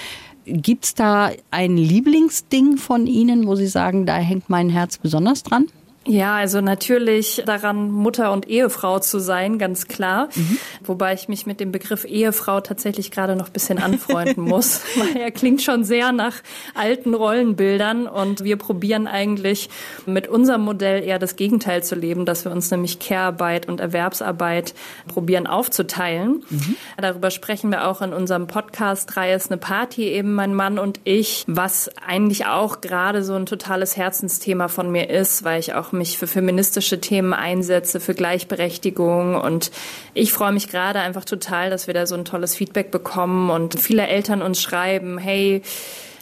Gibt 0.45 0.85
es 0.85 0.95
da 0.95 1.31
ein 1.51 1.77
Lieblingsding 1.77 2.77
von 2.77 3.07
Ihnen, 3.07 3.47
wo 3.47 3.55
Sie 3.55 3.67
sagen, 3.67 4.07
da 4.07 4.17
hängt 4.17 4.49
mein 4.49 4.69
Herz 4.69 4.99
besonders 4.99 5.43
dran? 5.43 5.67
Ja, 6.07 6.37
also 6.37 6.63
natürlich 6.63 7.43
daran, 7.45 7.91
Mutter 7.91 8.33
und 8.33 8.49
Ehefrau 8.49 9.01
zu 9.01 9.19
sein, 9.19 9.59
ganz 9.59 9.87
klar. 9.87 10.31
Mhm. 10.35 10.59
Wobei 10.83 11.13
ich 11.13 11.29
mich 11.29 11.45
mit 11.45 11.61
dem 11.61 11.73
Begriff 11.73 12.07
Ehefrau 12.07 12.63
tatsächlich 12.63 13.11
gerade 13.11 13.37
noch 13.37 13.49
ein 13.49 13.53
bisschen 13.53 13.79
anfreunden 13.79 14.43
muss, 14.49 14.81
weil 14.97 15.21
er 15.21 15.31
klingt 15.31 15.61
schon 15.61 15.85
sehr 15.85 16.13
nach 16.13 16.37
alten 16.75 17.13
Rollenbildern 17.13 18.07
und 18.07 18.43
wir 18.45 18.57
probieren 18.57 19.07
eigentlich 19.07 19.69
mit 20.07 20.27
unserem 20.27 20.63
Modell 20.63 21.05
eher 21.05 21.19
das 21.19 21.37
Gegenteil 21.37 21.85
zu 21.85 21.97
leben, 21.97 22.25
dass 22.25 22.47
wir 22.47 22.53
uns 22.53 22.71
nämlich 22.71 22.99
Care-Arbeit 22.99 23.69
und 23.69 23.79
Erwerbsarbeit 23.79 24.73
probieren 25.07 25.47
aufzuteilen. 25.47 26.43
Mhm. 26.49 26.77
Darüber 26.97 27.31
sprechen 27.31 27.71
wir 27.71 27.87
auch 27.87 28.01
in 28.01 28.15
unserem 28.15 28.47
Podcast 28.47 29.19
Reihe 29.19 29.37
ist 29.37 29.51
eine 29.51 29.59
Party, 29.59 30.05
eben 30.05 30.33
mein 30.33 30.55
Mann 30.55 30.79
und 30.79 30.99
ich, 31.05 31.45
was 31.47 31.91
eigentlich 32.07 32.47
auch 32.47 32.81
gerade 32.81 33.23
so 33.23 33.35
ein 33.35 33.45
totales 33.45 33.99
Herzensthema 33.99 34.69
von 34.69 34.91
mir 34.91 35.11
ist, 35.11 35.45
weil 35.45 35.61
ich 35.61 35.75
auch 35.75 35.90
mich 35.93 36.19
für 36.19 36.27
feministische 36.27 37.01
Themen 37.01 37.33
einsetze, 37.33 38.01
für 38.01 38.15
Gleichberechtigung. 38.15 39.35
Und 39.35 39.71
ich 40.15 40.33
freue 40.33 40.53
mich 40.53 40.69
gerade 40.69 41.01
einfach 41.01 41.25
total, 41.25 41.71
dass 41.71 41.87
wir 41.87 41.95
da 41.95 42.07
so 42.07 42.15
ein 42.15 42.25
tolles 42.25 42.55
Feedback 42.55 42.91
bekommen 42.91 43.51
und 43.51 43.79
viele 43.79 44.07
Eltern 44.07 44.43
uns 44.43 44.61
schreiben, 44.61 45.19
hey, 45.19 45.63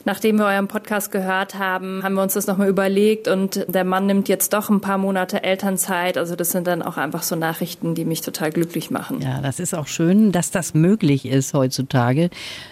nachdem 0.05 0.37
wir 0.37 0.47
euren 0.47 0.69
Podcast 0.69 1.13
gehört 1.13 1.59
haben, 1.59 2.03
haben 2.03 2.15
wir 2.15 2.23
uns 2.23 2.35
das 2.35 2.47
nochmal 2.47 2.69
überlegt 2.69 3.29
und 3.29 3.67
der 3.69 3.85
Mann 3.85 4.07
nimmt 4.07 4.29
jetzt 4.29 4.53
doch 4.55 4.71
ein 4.71 4.81
paar 4.81 4.99
Monate 4.99 5.43
Elternzeit. 5.43 6.17
Also 6.17 6.35
das 6.35 6.51
sind 6.51 6.67
dann 6.67 6.83
auch 6.83 6.97
einfach 6.97 7.23
so 7.23 7.37
Nachrichten, 7.37 7.95
die 7.95 8.07
mich 8.07 8.23
total 8.23 8.51
glücklich 8.51 8.91
machen. 8.91 9.21
Ja, 9.21 9.41
das 9.41 9.61
ist 9.61 9.75
auch 9.75 9.87
schön, 9.87 10.33
dass 10.33 10.51
das 10.51 10.75
möglich 10.75 11.27
ist 11.27 11.53
heutzutage. 11.53 12.31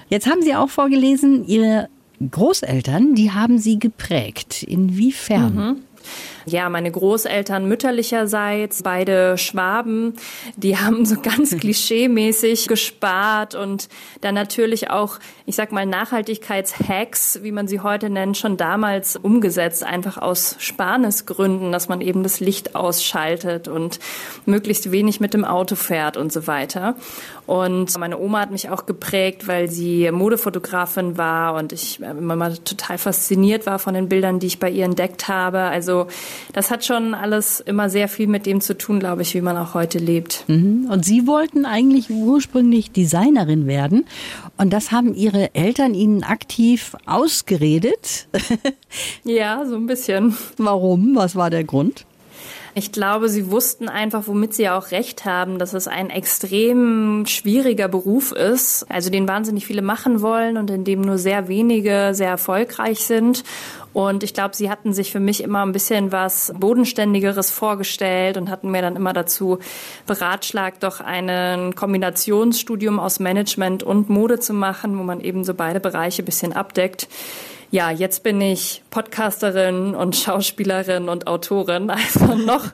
Jetzt 0.08 0.26
haben 0.26 0.42
Sie 0.42 0.54
auch 0.54 0.70
vorgelesen, 0.70 1.46
Ihre 1.46 1.88
Großeltern, 2.30 3.14
die 3.14 3.32
haben 3.32 3.58
Sie 3.58 3.78
geprägt. 3.78 4.62
Inwiefern? 4.62 5.54
Mhm. 5.54 5.76
Ja, 6.44 6.68
meine 6.68 6.90
Großeltern 6.90 7.66
mütterlicherseits, 7.66 8.82
beide 8.82 9.36
Schwaben, 9.36 10.14
die 10.56 10.76
haben 10.78 11.04
so 11.04 11.20
ganz 11.20 11.56
klischeemäßig 11.60 12.68
gespart 12.68 13.54
und 13.54 13.88
dann 14.20 14.34
natürlich 14.34 14.90
auch, 14.90 15.18
ich 15.44 15.56
sag 15.56 15.72
mal, 15.72 15.86
Nachhaltigkeitshacks, 15.86 17.40
wie 17.42 17.52
man 17.52 17.68
sie 17.68 17.80
heute 17.80 18.10
nennt, 18.10 18.36
schon 18.36 18.56
damals 18.56 19.16
umgesetzt, 19.16 19.82
einfach 19.82 20.18
aus 20.18 20.56
Sparnisgründen, 20.58 21.72
dass 21.72 21.88
man 21.88 22.00
eben 22.00 22.22
das 22.22 22.40
Licht 22.40 22.74
ausschaltet 22.74 23.68
und 23.68 23.98
möglichst 24.44 24.92
wenig 24.92 25.20
mit 25.20 25.34
dem 25.34 25.44
Auto 25.44 25.74
fährt 25.74 26.16
und 26.16 26.32
so 26.32 26.46
weiter. 26.46 26.96
Und 27.46 27.96
meine 27.98 28.18
Oma 28.18 28.40
hat 28.40 28.50
mich 28.50 28.70
auch 28.70 28.86
geprägt, 28.86 29.46
weil 29.46 29.70
sie 29.70 30.10
Modefotografin 30.10 31.16
war 31.16 31.54
und 31.54 31.72
ich 31.72 32.00
immer 32.00 32.34
mal 32.34 32.56
total 32.58 32.98
fasziniert 32.98 33.66
war 33.66 33.78
von 33.78 33.94
den 33.94 34.08
Bildern, 34.08 34.40
die 34.40 34.48
ich 34.48 34.58
bei 34.58 34.68
ihr 34.68 34.84
entdeckt 34.84 35.28
habe. 35.28 35.60
Also 35.60 36.08
das 36.52 36.70
hat 36.70 36.84
schon 36.84 37.14
alles 37.14 37.60
immer 37.60 37.88
sehr 37.88 38.08
viel 38.08 38.26
mit 38.26 38.46
dem 38.46 38.60
zu 38.60 38.76
tun, 38.76 38.98
glaube 38.98 39.22
ich, 39.22 39.34
wie 39.34 39.40
man 39.40 39.56
auch 39.56 39.74
heute 39.74 39.98
lebt. 39.98 40.44
Mhm. 40.48 40.88
Und 40.90 41.04
Sie 41.04 41.26
wollten 41.26 41.66
eigentlich 41.66 42.10
ursprünglich 42.10 42.90
Designerin 42.90 43.66
werden. 43.66 44.06
Und 44.56 44.72
das 44.72 44.90
haben 44.90 45.14
Ihre 45.14 45.54
Eltern 45.54 45.94
Ihnen 45.94 46.24
aktiv 46.24 46.96
ausgeredet? 47.06 48.26
ja, 49.24 49.64
so 49.66 49.76
ein 49.76 49.86
bisschen. 49.86 50.36
Warum? 50.56 51.14
Was 51.14 51.36
war 51.36 51.50
der 51.50 51.64
Grund? 51.64 52.06
Ich 52.78 52.92
glaube, 52.92 53.30
sie 53.30 53.50
wussten 53.50 53.88
einfach, 53.88 54.24
womit 54.26 54.52
sie 54.52 54.68
auch 54.68 54.90
recht 54.90 55.24
haben, 55.24 55.58
dass 55.58 55.72
es 55.72 55.88
ein 55.88 56.10
extrem 56.10 57.24
schwieriger 57.24 57.88
Beruf 57.88 58.32
ist, 58.32 58.84
also 58.90 59.08
den 59.08 59.26
wahnsinnig 59.26 59.64
viele 59.64 59.80
machen 59.80 60.20
wollen 60.20 60.58
und 60.58 60.68
in 60.68 60.84
dem 60.84 61.00
nur 61.00 61.16
sehr 61.16 61.48
wenige 61.48 62.10
sehr 62.12 62.28
erfolgreich 62.28 63.00
sind. 63.00 63.44
Und 63.94 64.22
ich 64.22 64.34
glaube, 64.34 64.54
sie 64.54 64.68
hatten 64.68 64.92
sich 64.92 65.10
für 65.10 65.20
mich 65.20 65.42
immer 65.42 65.64
ein 65.64 65.72
bisschen 65.72 66.12
was 66.12 66.52
Bodenständigeres 66.54 67.50
vorgestellt 67.50 68.36
und 68.36 68.50
hatten 68.50 68.70
mir 68.70 68.82
dann 68.82 68.94
immer 68.94 69.14
dazu 69.14 69.58
beratschlagt, 70.06 70.82
doch 70.82 71.00
ein 71.00 71.74
Kombinationsstudium 71.74 73.00
aus 73.00 73.20
Management 73.20 73.84
und 73.84 74.10
Mode 74.10 74.38
zu 74.38 74.52
machen, 74.52 74.98
wo 74.98 75.02
man 75.02 75.22
eben 75.22 75.44
so 75.44 75.54
beide 75.54 75.80
Bereiche 75.80 76.22
bisschen 76.22 76.52
abdeckt 76.52 77.08
ja, 77.70 77.90
jetzt 77.90 78.22
bin 78.22 78.40
ich 78.40 78.82
Podcasterin 78.90 79.94
und 79.94 80.16
Schauspielerin 80.16 81.08
und 81.08 81.26
Autorin, 81.26 81.90
also 81.90 82.34
noch, 82.34 82.64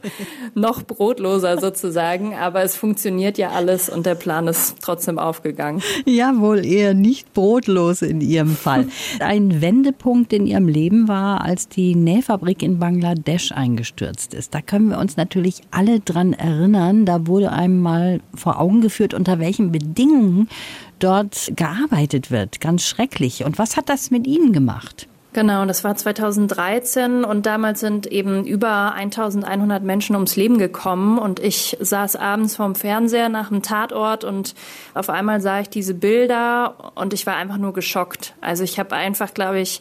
noch 0.54 0.82
brotloser 0.82 1.58
sozusagen, 1.58 2.34
aber 2.34 2.62
es 2.62 2.76
funktioniert 2.76 3.38
ja 3.38 3.50
alles 3.50 3.88
und 3.88 4.06
der 4.06 4.14
Plan 4.14 4.46
ist 4.48 4.76
trotzdem 4.80 5.18
aufgegangen. 5.18 5.82
Ja, 6.04 6.32
wohl 6.38 6.64
eher 6.64 6.94
nicht 6.94 7.32
brotlos 7.32 8.02
in 8.02 8.20
Ihrem 8.20 8.56
Fall. 8.56 8.86
Ein 9.20 9.60
Wendepunkt 9.60 10.32
in 10.32 10.46
Ihrem 10.46 10.68
Leben 10.68 11.08
war, 11.08 11.42
als 11.42 11.68
die 11.68 11.94
Nähfabrik 11.94 12.62
in 12.62 12.78
Bangladesch 12.78 13.52
eingestürzt 13.52 14.34
ist. 14.34 14.54
Da 14.54 14.60
können 14.60 14.90
wir 14.90 14.98
uns 14.98 15.16
natürlich 15.16 15.62
alle 15.70 16.00
dran 16.00 16.32
erinnern. 16.32 17.06
Da 17.06 17.26
wurde 17.26 17.52
einem 17.52 17.80
mal 17.80 18.20
vor 18.34 18.60
Augen 18.60 18.80
geführt, 18.80 19.14
unter 19.14 19.38
welchen 19.38 19.72
Bedingungen 19.72 20.48
dort 21.02 21.52
gearbeitet 21.56 22.30
wird. 22.30 22.60
Ganz 22.60 22.84
schrecklich. 22.84 23.44
Und 23.44 23.58
was 23.58 23.76
hat 23.76 23.88
das 23.88 24.10
mit 24.10 24.26
Ihnen 24.26 24.52
gemacht? 24.52 25.08
Genau, 25.34 25.64
das 25.64 25.82
war 25.82 25.96
2013 25.96 27.24
und 27.24 27.46
damals 27.46 27.80
sind 27.80 28.06
eben 28.06 28.44
über 28.44 28.92
1100 28.92 29.82
Menschen 29.82 30.14
ums 30.14 30.36
Leben 30.36 30.58
gekommen 30.58 31.18
und 31.18 31.40
ich 31.40 31.78
saß 31.80 32.16
abends 32.16 32.56
vorm 32.56 32.74
Fernseher 32.74 33.30
nach 33.30 33.48
dem 33.48 33.62
Tatort 33.62 34.24
und 34.24 34.54
auf 34.92 35.08
einmal 35.08 35.40
sah 35.40 35.60
ich 35.60 35.70
diese 35.70 35.94
Bilder 35.94 36.92
und 36.96 37.14
ich 37.14 37.26
war 37.26 37.36
einfach 37.36 37.56
nur 37.56 37.72
geschockt. 37.72 38.34
Also 38.42 38.62
ich 38.62 38.78
habe 38.78 38.94
einfach, 38.94 39.32
glaube 39.32 39.60
ich, 39.60 39.80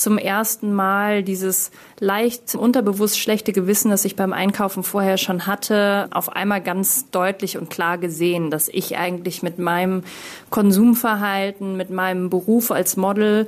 zum 0.00 0.16
ersten 0.16 0.72
Mal 0.72 1.22
dieses 1.22 1.70
leicht 1.98 2.54
unterbewusst 2.54 3.18
schlechte 3.18 3.52
Gewissen, 3.52 3.90
das 3.90 4.06
ich 4.06 4.16
beim 4.16 4.32
Einkaufen 4.32 4.82
vorher 4.82 5.18
schon 5.18 5.46
hatte, 5.46 6.08
auf 6.10 6.30
einmal 6.30 6.62
ganz 6.62 7.10
deutlich 7.10 7.58
und 7.58 7.68
klar 7.68 7.98
gesehen, 7.98 8.50
dass 8.50 8.68
ich 8.68 8.96
eigentlich 8.96 9.42
mit 9.42 9.58
meinem 9.58 10.02
Konsumverhalten, 10.48 11.76
mit 11.76 11.90
meinem 11.90 12.30
Beruf 12.30 12.70
als 12.70 12.96
Model 12.96 13.46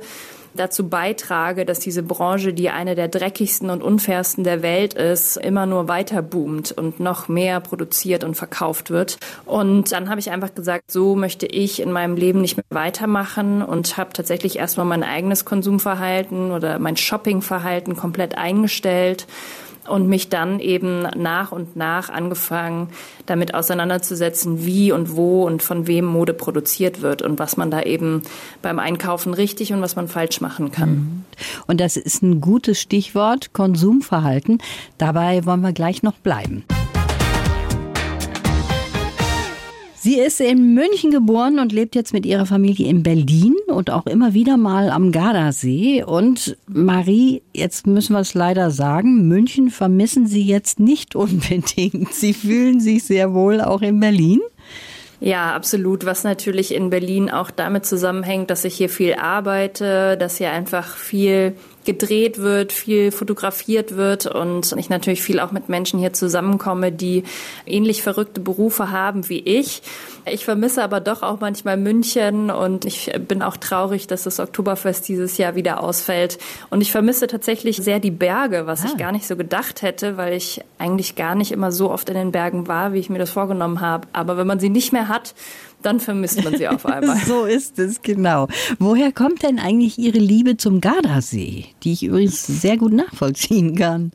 dazu 0.55 0.87
beitrage, 0.89 1.65
dass 1.65 1.79
diese 1.79 2.03
Branche, 2.03 2.53
die 2.53 2.69
eine 2.69 2.95
der 2.95 3.07
dreckigsten 3.07 3.69
und 3.69 3.81
unfairsten 3.81 4.43
der 4.43 4.61
Welt 4.61 4.93
ist, 4.93 5.37
immer 5.37 5.65
nur 5.65 5.87
weiter 5.87 6.21
boomt 6.21 6.71
und 6.71 6.99
noch 6.99 7.27
mehr 7.27 7.59
produziert 7.59 8.23
und 8.23 8.35
verkauft 8.35 8.89
wird. 8.89 9.17
Und 9.45 9.91
dann 9.91 10.09
habe 10.09 10.19
ich 10.19 10.31
einfach 10.31 10.53
gesagt, 10.53 10.91
so 10.91 11.15
möchte 11.15 11.45
ich 11.45 11.81
in 11.81 11.91
meinem 11.91 12.15
Leben 12.15 12.41
nicht 12.41 12.57
mehr 12.57 12.65
weitermachen 12.69 13.61
und 13.61 13.97
habe 13.97 14.13
tatsächlich 14.13 14.57
erstmal 14.57 14.85
mein 14.85 15.03
eigenes 15.03 15.45
Konsumverhalten 15.45 16.51
oder 16.51 16.79
mein 16.79 16.97
Shoppingverhalten 16.97 17.95
komplett 17.95 18.37
eingestellt 18.37 19.27
und 19.87 20.07
mich 20.07 20.29
dann 20.29 20.59
eben 20.59 21.01
nach 21.01 21.51
und 21.51 21.75
nach 21.75 22.09
angefangen, 22.09 22.89
damit 23.25 23.53
auseinanderzusetzen, 23.53 24.65
wie 24.65 24.91
und 24.91 25.15
wo 25.15 25.45
und 25.45 25.63
von 25.63 25.87
wem 25.87 26.05
Mode 26.05 26.33
produziert 26.33 27.01
wird 27.01 27.21
und 27.21 27.39
was 27.39 27.57
man 27.57 27.71
da 27.71 27.81
eben 27.81 28.21
beim 28.61 28.79
Einkaufen 28.79 29.33
richtig 29.33 29.73
und 29.73 29.81
was 29.81 29.95
man 29.95 30.07
falsch 30.07 30.41
machen 30.41 30.71
kann. 30.71 30.89
Mhm. 30.89 31.25
Und 31.67 31.79
das 31.79 31.97
ist 31.97 32.21
ein 32.23 32.41
gutes 32.41 32.79
Stichwort, 32.79 33.53
Konsumverhalten. 33.53 34.59
Dabei 34.97 35.45
wollen 35.45 35.61
wir 35.61 35.73
gleich 35.73 36.03
noch 36.03 36.15
bleiben. 36.15 36.63
Sie 40.03 40.19
ist 40.19 40.41
in 40.41 40.73
München 40.73 41.11
geboren 41.11 41.59
und 41.59 41.71
lebt 41.71 41.95
jetzt 41.95 42.11
mit 42.11 42.25
ihrer 42.25 42.45
Familie 42.45 42.89
in 42.89 43.03
Berlin 43.03 43.55
und 43.67 43.89
auch 43.89 44.05
immer 44.05 44.33
wieder 44.33 44.57
mal 44.57 44.89
am 44.89 45.13
Gardasee. 45.13 46.03
Und 46.03 46.57
Marie, 46.67 47.41
jetzt 47.53 47.87
müssen 47.87 48.11
wir 48.11 48.19
es 48.19 48.33
leider 48.33 48.69
sagen, 48.69 49.29
München 49.29 49.69
vermissen 49.69 50.27
Sie 50.27 50.43
jetzt 50.43 50.77
nicht 50.81 51.15
unbedingt. 51.15 52.13
Sie 52.13 52.33
fühlen 52.33 52.81
sich 52.81 53.05
sehr 53.05 53.33
wohl 53.33 53.61
auch 53.61 53.81
in 53.81 54.01
Berlin. 54.01 54.41
Ja, 55.21 55.53
absolut. 55.55 56.03
Was 56.03 56.25
natürlich 56.25 56.73
in 56.73 56.89
Berlin 56.89 57.31
auch 57.31 57.49
damit 57.49 57.85
zusammenhängt, 57.85 58.49
dass 58.49 58.65
ich 58.65 58.75
hier 58.75 58.89
viel 58.89 59.13
arbeite, 59.13 60.17
dass 60.17 60.37
hier 60.37 60.51
einfach 60.51 60.97
viel 60.97 61.55
gedreht 61.85 62.37
wird, 62.37 62.71
viel 62.71 63.11
fotografiert 63.11 63.95
wird 63.95 64.25
und 64.25 64.73
ich 64.77 64.89
natürlich 64.89 65.21
viel 65.21 65.39
auch 65.39 65.51
mit 65.51 65.69
Menschen 65.69 65.99
hier 65.99 66.13
zusammenkomme, 66.13 66.91
die 66.91 67.23
ähnlich 67.65 68.01
verrückte 68.01 68.39
Berufe 68.39 68.91
haben 68.91 69.29
wie 69.29 69.39
ich. 69.39 69.81
Ich 70.25 70.45
vermisse 70.45 70.83
aber 70.83 71.01
doch 71.01 71.21
auch 71.21 71.41
manchmal 71.41 71.75
München 71.75 72.49
und 72.49 72.85
ich 72.85 73.11
bin 73.27 73.41
auch 73.41 73.57
traurig, 73.57 74.07
dass 74.07 74.23
das 74.23 74.39
Oktoberfest 74.39 75.07
dieses 75.07 75.37
Jahr 75.37 75.55
wieder 75.55 75.83
ausfällt. 75.83 76.37
Und 76.69 76.81
ich 76.81 76.91
vermisse 76.91 77.27
tatsächlich 77.27 77.77
sehr 77.77 77.99
die 77.99 78.11
Berge, 78.11 78.65
was 78.65 78.83
ah. 78.83 78.87
ich 78.87 78.97
gar 78.97 79.11
nicht 79.11 79.27
so 79.27 79.35
gedacht 79.35 79.81
hätte, 79.81 80.15
weil 80.15 80.33
ich 80.33 80.61
eigentlich 80.77 81.15
gar 81.15 81.35
nicht 81.35 81.51
immer 81.51 81.71
so 81.71 81.91
oft 81.91 82.09
in 82.09 82.15
den 82.15 82.31
Bergen 82.31 82.67
war, 82.67 82.93
wie 82.93 82.99
ich 82.99 83.09
mir 83.09 83.19
das 83.19 83.31
vorgenommen 83.31 83.81
habe. 83.81 84.07
Aber 84.13 84.37
wenn 84.37 84.47
man 84.47 84.59
sie 84.59 84.69
nicht 84.69 84.93
mehr 84.93 85.09
hat, 85.09 85.35
dann 85.85 85.99
vermisst 85.99 86.43
man 86.43 86.57
sie 86.57 86.67
auf 86.67 86.85
einmal. 86.85 87.17
so 87.25 87.45
ist 87.45 87.79
es, 87.79 88.01
genau. 88.01 88.47
Woher 88.79 89.11
kommt 89.11 89.43
denn 89.43 89.59
eigentlich 89.59 89.97
Ihre 89.97 90.19
Liebe 90.19 90.57
zum 90.57 90.81
Gardasee, 90.81 91.65
die 91.83 91.93
ich 91.93 92.03
übrigens 92.03 92.45
sehr 92.45 92.77
gut 92.77 92.93
nachvollziehen 92.93 93.75
kann? 93.75 94.11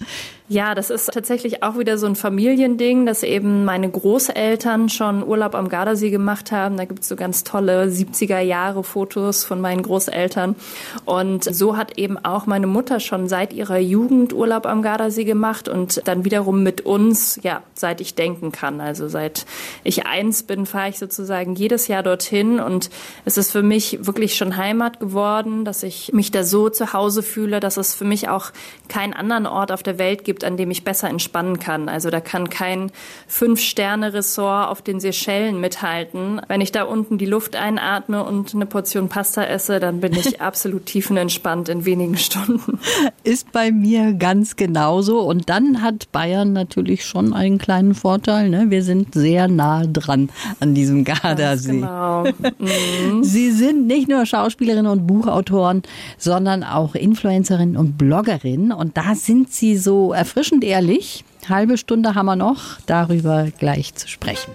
Ja, 0.51 0.75
das 0.75 0.89
ist 0.89 1.11
tatsächlich 1.13 1.63
auch 1.63 1.79
wieder 1.79 1.99
so 1.99 2.07
ein 2.07 2.17
Familiending, 2.17 3.05
dass 3.05 3.23
eben 3.23 3.67
meine 3.67 3.91
Großeltern 3.91 4.89
schon 4.89 5.23
Urlaub 5.23 5.55
am 5.55 5.69
Gardasee 5.69 6.09
gemacht 6.09 6.53
haben. 6.53 6.79
Da 6.79 6.87
gibt's 6.87 7.07
so 7.07 7.17
ganz 7.17 7.45
tolle 7.45 7.85
70er 7.85 8.41
Jahre 8.41 8.83
Fotos 8.83 9.45
von 9.45 9.61
meinen 9.61 9.83
Großeltern. 9.83 10.57
Und 11.05 11.45
so 11.45 11.77
hat 11.77 11.99
eben 11.99 12.17
auch 12.17 12.47
meine 12.47 12.67
Mutter 12.67 12.99
schon 12.99 13.29
seit 13.29 13.53
ihrer 13.53 13.77
Jugend 13.77 14.33
Urlaub 14.33 14.65
am 14.65 14.81
Gardasee 14.81 15.25
gemacht 15.25 15.69
und 15.69 16.01
dann 16.09 16.25
wiederum 16.25 16.63
mit 16.63 16.81
uns, 16.81 17.39
ja, 17.43 17.63
seit 17.75 18.01
ich 18.01 18.15
denken 18.15 18.51
kann. 18.51 18.81
Also 18.81 19.07
seit 19.09 19.45
ich 19.85 20.07
eins 20.07 20.45
bin, 20.45 20.65
fahre 20.65 20.89
ich 20.89 20.99
sozusagen 20.99 21.57
jedes 21.57 21.89
Jahr 21.89 22.03
dorthin 22.03 22.59
und 22.59 22.89
es 23.27 23.37
ist 23.37 23.53
für 23.53 23.63
mich 23.63 24.07
wirklich 24.07 24.35
schon 24.37 24.57
Heimat 24.57 24.99
geworden, 24.99 25.67
dass 25.67 25.83
ich 25.83 26.15
mich 26.15 26.31
da 26.31 26.43
so 26.43 26.71
zu 26.71 26.95
Hause 26.95 27.23
fühle, 27.23 27.61
dass 27.61 27.77
es 27.77 27.95
für 27.95 28.07
mich 28.07 28.31
auch 28.31 28.51
keinen 28.89 29.13
anderen 29.13 29.45
Ort 29.45 29.73
auf 29.73 29.83
der 29.83 29.99
Welt 29.99 30.25
gibt, 30.25 30.38
gibt, 30.39 30.45
an 30.45 30.57
dem 30.57 30.71
ich 30.71 30.85
besser 30.85 31.09
entspannen 31.09 31.59
kann. 31.59 31.89
Also 31.89 32.11
da 32.11 32.21
kann 32.21 32.49
kein 32.49 32.93
Fünf-Sterne-Ressort 33.27 34.69
auf 34.69 34.83
den 34.83 35.01
Seychellen 35.01 35.61
mithalten. 35.61 36.41
Wenn 36.47 36.61
ich 36.61 36.71
da 36.71 36.85
unten 36.85 37.19
die 37.19 37.27
Luft 37.27 37.57
einatme 37.57 38.23
und 38.23 38.55
eine 38.55 38.67
Portion 38.67 39.09
Pasta 39.09 39.43
esse, 39.43 39.81
dann 39.81 40.01
bin 40.01 40.13
ich 40.13 40.41
absolut 40.41 40.87
tiefenentspannt 40.87 41.69
in 41.69 41.85
wenigen 41.85 42.17
Stunden. 42.17 42.79
Ist 43.25 43.51
bei 43.51 43.73
mir 43.73 44.13
ganz 44.13 44.55
genauso. 44.55 45.21
Und 45.23 45.49
dann 45.49 45.83
hat 45.83 46.13
Bayern 46.13 46.53
natürlich 46.53 47.05
schon 47.05 47.33
einen 47.33 47.59
kleinen 47.59 47.95
Vorteil. 47.95 48.49
Ne? 48.49 48.67
Wir 48.69 48.85
sind 48.85 49.15
sehr 49.15 49.49
nah 49.49 49.87
dran 49.87 50.29
an 50.61 50.75
diesem 50.75 51.03
Gardasee. 51.03 51.81
Genau. 51.81 52.25
Mhm. 52.59 53.25
Sie 53.25 53.51
sind 53.51 53.89
nicht 53.89 54.09
nur 54.09 54.25
Schauspielerin 54.25 54.87
und 54.87 55.07
Buchautorin, 55.07 55.83
sondern 56.17 56.63
auch 56.63 56.95
Influencerin 56.95 57.77
und 57.77 57.99
Bloggerin. 57.99 58.71
Und 58.71 58.97
da 58.97 59.17
sind 59.17 59.53
Sie 59.53 59.77
so 59.77 60.13
erfrischend 60.29 60.63
ehrlich. 60.63 61.25
Halbe 61.49 61.79
Stunde 61.79 62.15
haben 62.15 62.27
wir 62.27 62.37
noch, 62.37 62.79
darüber 62.85 63.49
gleich 63.59 63.95
zu 63.95 64.09
sprechen. 64.09 64.53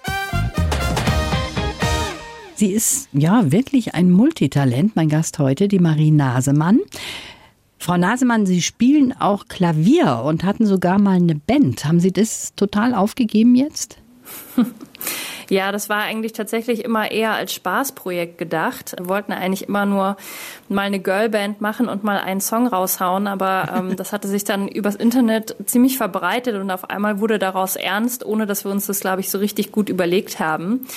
Sie 2.53 2.71
ist 2.71 3.09
ja 3.11 3.51
wirklich 3.51 3.95
ein 3.95 4.11
Multitalent, 4.11 4.95
mein 4.95 5.09
Gast 5.09 5.39
heute, 5.39 5.67
die 5.67 5.79
Marie 5.79 6.11
Nasemann. 6.11 6.79
Frau 7.79 7.97
Nasemann, 7.97 8.45
Sie 8.45 8.61
spielen 8.61 9.15
auch 9.19 9.47
Klavier 9.47 10.21
und 10.23 10.43
hatten 10.43 10.67
sogar 10.67 10.99
mal 10.99 11.15
eine 11.15 11.33
Band. 11.33 11.85
Haben 11.85 11.99
Sie 11.99 12.11
das 12.11 12.53
total 12.55 12.93
aufgegeben 12.93 13.55
jetzt? 13.55 13.97
Ja, 15.49 15.71
das 15.71 15.89
war 15.89 16.03
eigentlich 16.03 16.33
tatsächlich 16.33 16.83
immer 16.83 17.11
eher 17.11 17.33
als 17.33 17.53
Spaßprojekt 17.53 18.37
gedacht. 18.37 18.95
Wir 18.97 19.07
wollten 19.07 19.33
eigentlich 19.33 19.67
immer 19.67 19.85
nur 19.85 20.17
mal 20.69 20.83
eine 20.83 20.99
Girlband 20.99 21.61
machen 21.61 21.89
und 21.89 22.03
mal 22.03 22.17
einen 22.17 22.41
Song 22.41 22.67
raushauen, 22.67 23.27
aber 23.27 23.69
ähm, 23.75 23.95
das 23.97 24.13
hatte 24.13 24.27
sich 24.27 24.43
dann 24.43 24.67
übers 24.67 24.95
Internet 24.95 25.55
ziemlich 25.65 25.97
verbreitet 25.97 26.55
und 26.55 26.71
auf 26.71 26.89
einmal 26.89 27.19
wurde 27.19 27.39
daraus 27.39 27.75
ernst, 27.75 28.25
ohne 28.25 28.45
dass 28.45 28.65
wir 28.65 28.71
uns 28.71 28.87
das, 28.87 28.99
glaube 28.99 29.21
ich, 29.21 29.29
so 29.29 29.37
richtig 29.37 29.71
gut 29.71 29.89
überlegt 29.89 30.39
haben 30.39 30.87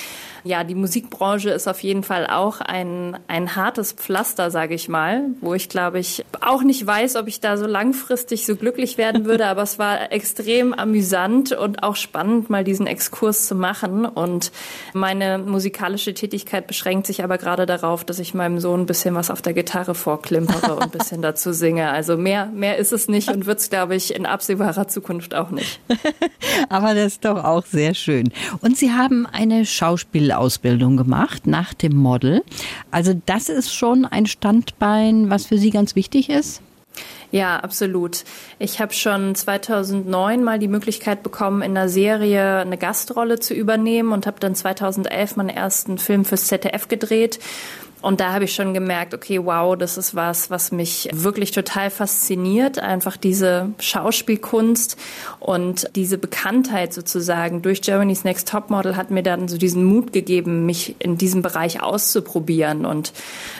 ja, 0.46 0.62
die 0.62 0.74
Musikbranche 0.76 1.50
ist 1.50 1.66
auf 1.66 1.80
jeden 1.80 2.04
Fall 2.04 2.28
auch 2.28 2.60
ein, 2.60 3.18
ein 3.26 3.56
hartes 3.56 3.92
Pflaster, 3.92 4.50
sage 4.50 4.74
ich 4.74 4.88
mal, 4.88 5.24
wo 5.40 5.54
ich 5.54 5.68
glaube 5.68 5.98
ich 5.98 6.24
auch 6.40 6.62
nicht 6.62 6.86
weiß, 6.86 7.16
ob 7.16 7.26
ich 7.26 7.40
da 7.40 7.56
so 7.56 7.66
langfristig 7.66 8.46
so 8.46 8.54
glücklich 8.54 8.96
werden 8.96 9.24
würde, 9.24 9.46
aber 9.48 9.62
es 9.62 9.78
war 9.78 10.12
extrem 10.12 10.72
amüsant 10.72 11.52
und 11.52 11.82
auch 11.82 11.96
spannend, 11.96 12.48
mal 12.48 12.64
diesen 12.64 12.86
Exkurs 12.86 13.46
zu 13.46 13.56
machen. 13.56 13.95
Und 14.04 14.52
meine 14.92 15.38
musikalische 15.38 16.12
Tätigkeit 16.12 16.66
beschränkt 16.66 17.06
sich 17.06 17.24
aber 17.24 17.38
gerade 17.38 17.64
darauf, 17.64 18.04
dass 18.04 18.18
ich 18.18 18.34
meinem 18.34 18.60
Sohn 18.60 18.80
ein 18.80 18.86
bisschen 18.86 19.14
was 19.14 19.30
auf 19.30 19.40
der 19.42 19.54
Gitarre 19.54 19.94
vorklimpere 19.94 20.74
und 20.74 20.82
ein 20.82 20.90
bisschen 20.90 21.22
dazu 21.22 21.52
singe. 21.52 21.90
Also 21.90 22.16
mehr, 22.16 22.46
mehr 22.46 22.76
ist 22.76 22.92
es 22.92 23.08
nicht 23.08 23.30
und 23.30 23.46
wird 23.46 23.60
es, 23.60 23.70
glaube 23.70 23.94
ich, 23.94 24.14
in 24.14 24.26
absehbarer 24.26 24.88
Zukunft 24.88 25.34
auch 25.34 25.50
nicht. 25.50 25.80
aber 26.68 26.94
das 26.94 27.06
ist 27.14 27.24
doch 27.24 27.42
auch 27.42 27.64
sehr 27.64 27.94
schön. 27.94 28.30
Und 28.60 28.76
Sie 28.76 28.92
haben 28.92 29.26
eine 29.26 29.64
Schauspiel 29.64 30.32
Ausbildung 30.32 30.96
gemacht 30.96 31.46
nach 31.46 31.72
dem 31.74 31.96
Model. 31.96 32.42
Also 32.90 33.14
das 33.26 33.48
ist 33.48 33.74
schon 33.74 34.04
ein 34.04 34.26
Standbein, 34.26 35.30
was 35.30 35.46
für 35.46 35.58
Sie 35.58 35.70
ganz 35.70 35.96
wichtig 35.96 36.28
ist? 36.28 36.60
Ja, 37.30 37.58
absolut. 37.58 38.24
Ich 38.58 38.80
habe 38.80 38.92
schon 38.92 39.34
2009 39.34 40.44
mal 40.44 40.58
die 40.58 40.68
Möglichkeit 40.68 41.22
bekommen, 41.22 41.62
in 41.62 41.76
einer 41.76 41.88
Serie 41.88 42.58
eine 42.58 42.78
Gastrolle 42.78 43.40
zu 43.40 43.54
übernehmen 43.54 44.12
und 44.12 44.26
habe 44.26 44.40
dann 44.40 44.54
2011 44.54 45.36
meinen 45.36 45.48
ersten 45.48 45.98
Film 45.98 46.24
fürs 46.24 46.46
ZDF 46.46 46.88
gedreht. 46.88 47.38
Und 48.06 48.20
da 48.20 48.32
habe 48.32 48.44
ich 48.44 48.54
schon 48.54 48.72
gemerkt, 48.72 49.14
okay, 49.14 49.44
wow, 49.44 49.76
das 49.76 49.98
ist 49.98 50.14
was, 50.14 50.48
was 50.48 50.70
mich 50.70 51.08
wirklich 51.12 51.50
total 51.50 51.90
fasziniert. 51.90 52.78
Einfach 52.78 53.16
diese 53.16 53.70
Schauspielkunst 53.80 54.96
und 55.40 55.90
diese 55.96 56.16
Bekanntheit 56.16 56.94
sozusagen 56.94 57.62
durch 57.62 57.82
Germany's 57.82 58.22
Next 58.22 58.48
Topmodel 58.48 58.94
hat 58.94 59.10
mir 59.10 59.24
dann 59.24 59.48
so 59.48 59.58
diesen 59.58 59.82
Mut 59.82 60.12
gegeben, 60.12 60.66
mich 60.66 60.94
in 61.00 61.18
diesem 61.18 61.42
Bereich 61.42 61.82
auszuprobieren. 61.82 62.86
Und 62.86 63.12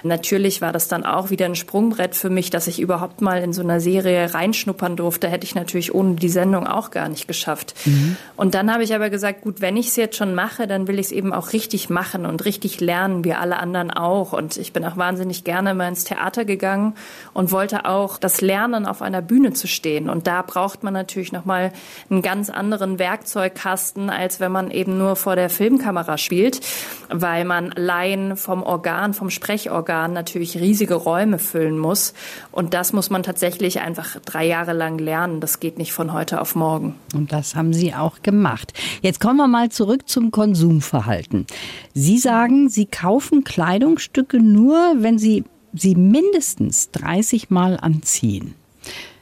natürlich 0.04 0.62
war 0.62 0.72
das 0.72 0.86
dann 0.86 1.04
auch 1.04 1.30
wieder 1.30 1.46
ein 1.46 1.56
Sprungbrett 1.56 2.14
für 2.14 2.30
mich, 2.30 2.48
dass 2.48 2.68
ich 2.68 2.78
überhaupt 2.78 3.22
mal 3.22 3.42
in 3.42 3.52
so 3.52 3.62
einer 3.62 3.80
Serie 3.80 4.32
reinschnuppern 4.32 4.94
durfte. 4.94 5.26
Hätte 5.26 5.44
ich 5.44 5.56
natürlich 5.56 5.92
ohne 5.92 6.14
die 6.14 6.28
Sendung 6.28 6.68
auch 6.68 6.92
gar 6.92 7.08
nicht 7.08 7.26
geschafft. 7.26 7.74
Mhm. 7.84 8.16
Und 8.36 8.54
dann 8.54 8.72
habe 8.72 8.84
ich 8.84 8.94
aber 8.94 9.10
gesagt, 9.10 9.40
gut, 9.40 9.60
wenn 9.60 9.76
ich 9.76 9.88
es 9.88 9.96
jetzt 9.96 10.14
schon 10.14 10.36
mache, 10.36 10.68
dann 10.68 10.86
will 10.86 11.00
ich 11.00 11.06
es 11.06 11.12
eben 11.12 11.32
auch 11.32 11.52
richtig 11.52 11.90
machen 11.90 12.26
und 12.26 12.44
richtig 12.44 12.80
lernen, 12.80 13.24
wie 13.24 13.32
alle 13.32 13.56
anderen 13.56 13.90
auch. 13.90 14.35
Und 14.36 14.56
ich 14.56 14.72
bin 14.72 14.84
auch 14.84 14.96
wahnsinnig 14.96 15.42
gerne 15.44 15.70
immer 15.72 15.88
ins 15.88 16.04
Theater 16.04 16.44
gegangen 16.44 16.94
und 17.32 17.50
wollte 17.50 17.86
auch 17.86 18.18
das 18.18 18.40
Lernen 18.40 18.86
auf 18.86 19.02
einer 19.02 19.22
Bühne 19.22 19.52
zu 19.52 19.66
stehen. 19.66 20.08
Und 20.08 20.26
da 20.26 20.42
braucht 20.42 20.84
man 20.84 20.92
natürlich 20.92 21.32
nochmal 21.32 21.72
einen 22.10 22.22
ganz 22.22 22.50
anderen 22.50 22.98
Werkzeugkasten, 22.98 24.10
als 24.10 24.38
wenn 24.38 24.52
man 24.52 24.70
eben 24.70 24.98
nur 24.98 25.16
vor 25.16 25.34
der 25.34 25.50
Filmkamera 25.50 26.18
spielt, 26.18 26.60
weil 27.08 27.44
man 27.44 27.72
allein 27.72 28.36
vom 28.36 28.62
Organ, 28.62 29.14
vom 29.14 29.30
Sprechorgan 29.30 30.12
natürlich 30.12 30.58
riesige 30.58 30.94
Räume 30.94 31.38
füllen 31.38 31.78
muss. 31.78 32.14
Und 32.52 32.74
das 32.74 32.92
muss 32.92 33.10
man 33.10 33.22
tatsächlich 33.22 33.80
einfach 33.80 34.18
drei 34.24 34.46
Jahre 34.46 34.74
lang 34.74 34.98
lernen. 34.98 35.40
Das 35.40 35.60
geht 35.60 35.78
nicht 35.78 35.92
von 35.92 36.12
heute 36.12 36.40
auf 36.40 36.54
morgen. 36.54 36.94
Und 37.14 37.32
das 37.32 37.54
haben 37.54 37.72
Sie 37.72 37.94
auch 37.94 38.22
gemacht. 38.22 38.74
Jetzt 39.00 39.20
kommen 39.20 39.38
wir 39.38 39.48
mal 39.48 39.70
zurück 39.70 40.08
zum 40.08 40.30
Konsumverhalten. 40.30 41.46
Sie 41.94 42.18
sagen, 42.18 42.68
Sie 42.68 42.86
kaufen 42.86 43.44
Kleidungsstücke 43.44 44.25
nur, 44.34 44.96
wenn 44.98 45.18
Sie 45.18 45.44
sie 45.72 45.94
mindestens 45.94 46.90
30 46.92 47.50
Mal 47.50 47.76
anziehen. 47.76 48.54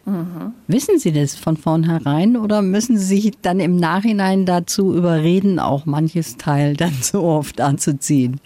Mhm. 0.06 0.52
Wissen 0.66 0.98
Sie 0.98 1.12
das 1.12 1.34
von 1.34 1.56
vornherein 1.56 2.36
oder 2.36 2.62
müssen 2.62 2.98
Sie 2.98 3.20
sich 3.20 3.32
dann 3.40 3.60
im 3.60 3.76
Nachhinein 3.76 4.44
dazu 4.44 4.94
überreden, 4.94 5.58
auch 5.58 5.86
manches 5.86 6.36
Teil 6.36 6.76
dann 6.76 6.94
so 7.00 7.22
oft 7.22 7.60
anzuziehen? 7.60 8.40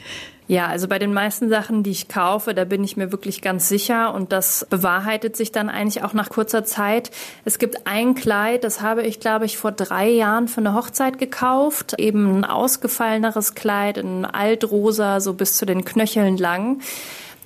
Ja, 0.48 0.66
also 0.66 0.88
bei 0.88 0.98
den 0.98 1.12
meisten 1.12 1.50
Sachen, 1.50 1.82
die 1.82 1.90
ich 1.90 2.08
kaufe, 2.08 2.54
da 2.54 2.64
bin 2.64 2.82
ich 2.82 2.96
mir 2.96 3.12
wirklich 3.12 3.42
ganz 3.42 3.68
sicher 3.68 4.14
und 4.14 4.32
das 4.32 4.66
bewahrheitet 4.70 5.36
sich 5.36 5.52
dann 5.52 5.68
eigentlich 5.68 6.02
auch 6.02 6.14
nach 6.14 6.30
kurzer 6.30 6.64
Zeit. 6.64 7.10
Es 7.44 7.58
gibt 7.58 7.86
ein 7.86 8.14
Kleid, 8.14 8.64
das 8.64 8.80
habe 8.80 9.02
ich, 9.02 9.20
glaube 9.20 9.44
ich, 9.44 9.58
vor 9.58 9.72
drei 9.72 10.08
Jahren 10.08 10.48
für 10.48 10.62
eine 10.62 10.74
Hochzeit 10.74 11.18
gekauft. 11.18 11.96
Eben 11.98 12.38
ein 12.38 12.44
ausgefalleneres 12.46 13.54
Kleid, 13.54 13.98
ein 13.98 14.24
altrosa, 14.24 15.20
so 15.20 15.34
bis 15.34 15.58
zu 15.58 15.66
den 15.66 15.84
Knöcheln 15.84 16.38
lang 16.38 16.80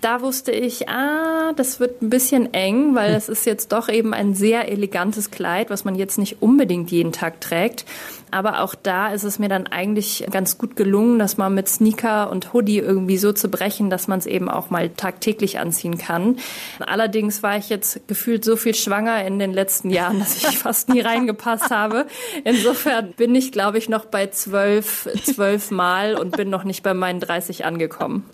da 0.02 0.20
wusste 0.20 0.50
ich, 0.50 0.88
ah, 0.88 1.52
das 1.54 1.78
wird 1.78 2.02
ein 2.02 2.10
bisschen 2.10 2.52
eng, 2.52 2.94
weil 2.94 3.14
es 3.14 3.28
ist 3.28 3.46
jetzt 3.46 3.70
doch 3.70 3.88
eben 3.88 4.12
ein 4.12 4.34
sehr 4.34 4.68
elegantes 4.68 5.30
Kleid, 5.30 5.70
was 5.70 5.84
man 5.84 5.94
jetzt 5.94 6.18
nicht 6.18 6.42
unbedingt 6.42 6.90
jeden 6.90 7.12
Tag 7.12 7.40
trägt. 7.40 7.84
Aber 8.32 8.62
auch 8.62 8.74
da 8.74 9.12
ist 9.12 9.24
es 9.24 9.38
mir 9.38 9.48
dann 9.48 9.66
eigentlich 9.66 10.26
ganz 10.30 10.56
gut 10.56 10.74
gelungen, 10.74 11.18
das 11.18 11.36
mal 11.36 11.50
mit 11.50 11.68
Sneaker 11.68 12.30
und 12.30 12.52
Hoodie 12.52 12.78
irgendwie 12.78 13.18
so 13.18 13.32
zu 13.32 13.48
brechen, 13.48 13.90
dass 13.90 14.08
man 14.08 14.18
es 14.18 14.26
eben 14.26 14.48
auch 14.48 14.70
mal 14.70 14.88
tagtäglich 14.88 15.58
anziehen 15.58 15.98
kann. 15.98 16.36
Allerdings 16.80 17.42
war 17.42 17.58
ich 17.58 17.68
jetzt 17.68 18.08
gefühlt 18.08 18.44
so 18.44 18.56
viel 18.56 18.74
schwanger 18.74 19.24
in 19.24 19.38
den 19.38 19.52
letzten 19.52 19.90
Jahren, 19.90 20.18
dass 20.18 20.36
ich 20.36 20.58
fast 20.58 20.88
nie 20.88 21.00
reingepasst 21.00 21.70
habe. 21.70 22.06
Insofern 22.44 23.12
bin 23.12 23.34
ich, 23.34 23.52
glaube 23.52 23.76
ich, 23.76 23.90
noch 23.90 24.06
bei 24.06 24.28
zwölf, 24.28 25.08
zwölf 25.24 25.70
Mal 25.70 26.14
und 26.14 26.36
bin 26.36 26.48
noch 26.48 26.64
nicht 26.64 26.82
bei 26.82 26.94
meinen 26.94 27.20
30 27.20 27.66
angekommen. 27.66 28.24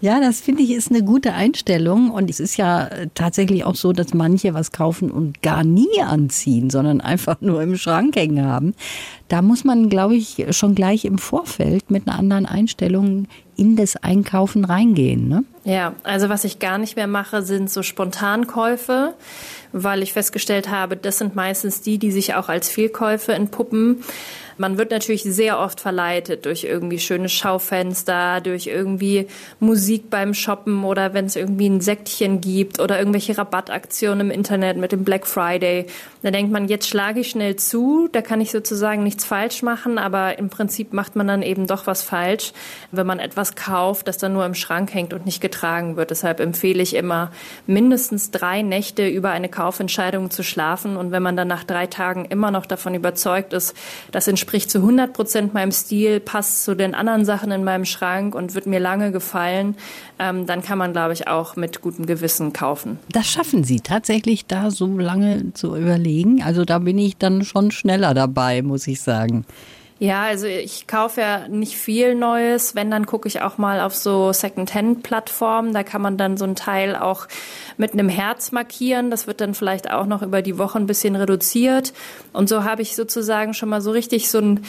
Ja, 0.00 0.20
das 0.20 0.40
finde 0.40 0.62
ich 0.62 0.72
ist 0.72 0.90
eine 0.90 1.02
gute 1.02 1.32
Einstellung. 1.32 2.10
Und 2.10 2.28
es 2.28 2.40
ist 2.40 2.58
ja 2.58 2.90
tatsächlich 3.14 3.64
auch 3.64 3.74
so, 3.74 3.92
dass 3.92 4.12
manche 4.12 4.52
was 4.52 4.70
kaufen 4.70 5.10
und 5.10 5.42
gar 5.42 5.64
nie 5.64 6.02
anziehen, 6.02 6.68
sondern 6.68 7.00
einfach 7.00 7.40
nur 7.40 7.62
im 7.62 7.76
Schrank 7.76 8.16
hängen 8.16 8.44
haben. 8.44 8.74
Da 9.28 9.42
muss 9.42 9.64
man, 9.64 9.88
glaube 9.88 10.14
ich, 10.14 10.46
schon 10.50 10.74
gleich 10.74 11.04
im 11.04 11.18
Vorfeld 11.18 11.90
mit 11.90 12.06
einer 12.06 12.18
anderen 12.18 12.46
Einstellung 12.46 13.26
in 13.56 13.74
das 13.74 13.96
Einkaufen 13.96 14.64
reingehen. 14.64 15.28
Ne? 15.28 15.44
Ja, 15.64 15.94
also 16.04 16.28
was 16.28 16.44
ich 16.44 16.58
gar 16.58 16.78
nicht 16.78 16.96
mehr 16.96 17.06
mache, 17.06 17.42
sind 17.42 17.70
so 17.70 17.82
Spontankäufe, 17.82 19.14
weil 19.72 20.02
ich 20.02 20.12
festgestellt 20.12 20.70
habe, 20.70 20.96
das 20.96 21.18
sind 21.18 21.34
meistens 21.34 21.80
die, 21.80 21.98
die 21.98 22.12
sich 22.12 22.34
auch 22.34 22.48
als 22.48 22.68
Fehlkäufe 22.68 23.32
entpuppen. 23.32 24.04
Man 24.58 24.78
wird 24.78 24.90
natürlich 24.90 25.22
sehr 25.22 25.58
oft 25.58 25.80
verleitet 25.80 26.46
durch 26.46 26.64
irgendwie 26.64 26.98
schöne 26.98 27.28
Schaufenster, 27.28 28.40
durch 28.40 28.66
irgendwie 28.66 29.26
Musik 29.60 30.08
beim 30.08 30.32
Shoppen 30.32 30.84
oder 30.84 31.12
wenn 31.12 31.26
es 31.26 31.36
irgendwie 31.36 31.68
ein 31.68 31.80
Säckchen 31.80 32.40
gibt 32.40 32.80
oder 32.80 32.98
irgendwelche 32.98 33.36
Rabattaktionen 33.36 34.28
im 34.28 34.30
Internet 34.30 34.78
mit 34.78 34.92
dem 34.92 35.04
Black 35.04 35.26
Friday. 35.26 35.86
Da 36.22 36.30
denkt 36.30 36.52
man, 36.52 36.68
jetzt 36.68 36.88
schlage 36.88 37.20
ich 37.20 37.30
schnell 37.30 37.56
zu, 37.56 38.08
da 38.10 38.22
kann 38.22 38.40
ich 38.40 38.50
sozusagen 38.50 39.02
nichts 39.02 39.24
falsch 39.24 39.62
machen, 39.62 39.98
aber 39.98 40.38
im 40.38 40.48
Prinzip 40.48 40.92
macht 40.92 41.16
man 41.16 41.26
dann 41.26 41.42
eben 41.42 41.66
doch 41.66 41.86
was 41.86 42.02
falsch, 42.02 42.52
wenn 42.92 43.06
man 43.06 43.18
etwas 43.18 43.56
kauft, 43.56 44.08
das 44.08 44.16
dann 44.16 44.32
nur 44.32 44.46
im 44.46 44.54
Schrank 44.54 44.94
hängt 44.94 45.12
und 45.12 45.26
nicht 45.26 45.40
getragen 45.40 45.96
wird. 45.96 46.10
Deshalb 46.10 46.40
empfehle 46.40 46.82
ich 46.82 46.94
immer, 46.94 47.30
mindestens 47.66 48.30
drei 48.30 48.62
Nächte 48.62 49.06
über 49.06 49.30
eine 49.30 49.48
Kaufentscheidung 49.48 50.30
zu 50.30 50.42
schlafen 50.42 50.96
und 50.96 51.12
wenn 51.12 51.22
man 51.22 51.36
dann 51.36 51.48
nach 51.48 51.64
drei 51.64 51.86
Tagen 51.86 52.24
immer 52.24 52.50
noch 52.50 52.64
davon 52.64 52.94
überzeugt 52.94 53.52
ist, 53.52 53.76
dass 54.12 54.26
in 54.26 54.36
entspricht 54.46 54.70
zu 54.70 54.78
100 54.78 55.12
Prozent 55.12 55.54
meinem 55.54 55.72
Stil, 55.72 56.20
passt 56.20 56.62
zu 56.62 56.76
den 56.76 56.94
anderen 56.94 57.24
Sachen 57.24 57.50
in 57.50 57.64
meinem 57.64 57.84
Schrank 57.84 58.32
und 58.32 58.54
wird 58.54 58.66
mir 58.66 58.78
lange 58.78 59.10
gefallen, 59.10 59.74
ähm, 60.20 60.46
dann 60.46 60.62
kann 60.62 60.78
man, 60.78 60.92
glaube 60.92 61.14
ich, 61.14 61.26
auch 61.26 61.56
mit 61.56 61.80
gutem 61.80 62.06
Gewissen 62.06 62.52
kaufen. 62.52 63.00
Das 63.10 63.26
schaffen 63.26 63.64
Sie 63.64 63.80
tatsächlich, 63.80 64.46
da 64.46 64.70
so 64.70 64.86
lange 64.86 65.52
zu 65.54 65.74
überlegen. 65.74 66.44
Also 66.44 66.64
da 66.64 66.78
bin 66.78 66.96
ich 66.96 67.16
dann 67.16 67.44
schon 67.44 67.72
schneller 67.72 68.14
dabei, 68.14 68.62
muss 68.62 68.86
ich 68.86 69.00
sagen. 69.00 69.44
Ja, 69.98 70.24
also 70.24 70.46
ich 70.46 70.86
kaufe 70.86 71.22
ja 71.22 71.48
nicht 71.48 71.76
viel 71.76 72.14
Neues. 72.14 72.74
Wenn, 72.74 72.90
dann 72.90 73.06
gucke 73.06 73.28
ich 73.28 73.40
auch 73.40 73.56
mal 73.56 73.80
auf 73.80 73.94
so 73.94 74.30
Second-Hand-Plattformen. 74.30 75.72
Da 75.72 75.84
kann 75.84 76.02
man 76.02 76.18
dann 76.18 76.36
so 76.36 76.44
ein 76.44 76.54
Teil 76.54 76.94
auch 76.94 77.26
mit 77.78 77.94
einem 77.94 78.10
Herz 78.10 78.52
markieren. 78.52 79.10
Das 79.10 79.26
wird 79.26 79.40
dann 79.40 79.54
vielleicht 79.54 79.90
auch 79.90 80.04
noch 80.04 80.20
über 80.20 80.42
die 80.42 80.58
Woche 80.58 80.78
ein 80.78 80.86
bisschen 80.86 81.16
reduziert. 81.16 81.94
Und 82.34 82.50
so 82.50 82.62
habe 82.62 82.82
ich 82.82 82.94
sozusagen 82.94 83.54
schon 83.54 83.70
mal 83.70 83.80
so 83.80 83.90
richtig 83.90 84.28
so 84.28 84.38
ein, 84.38 84.64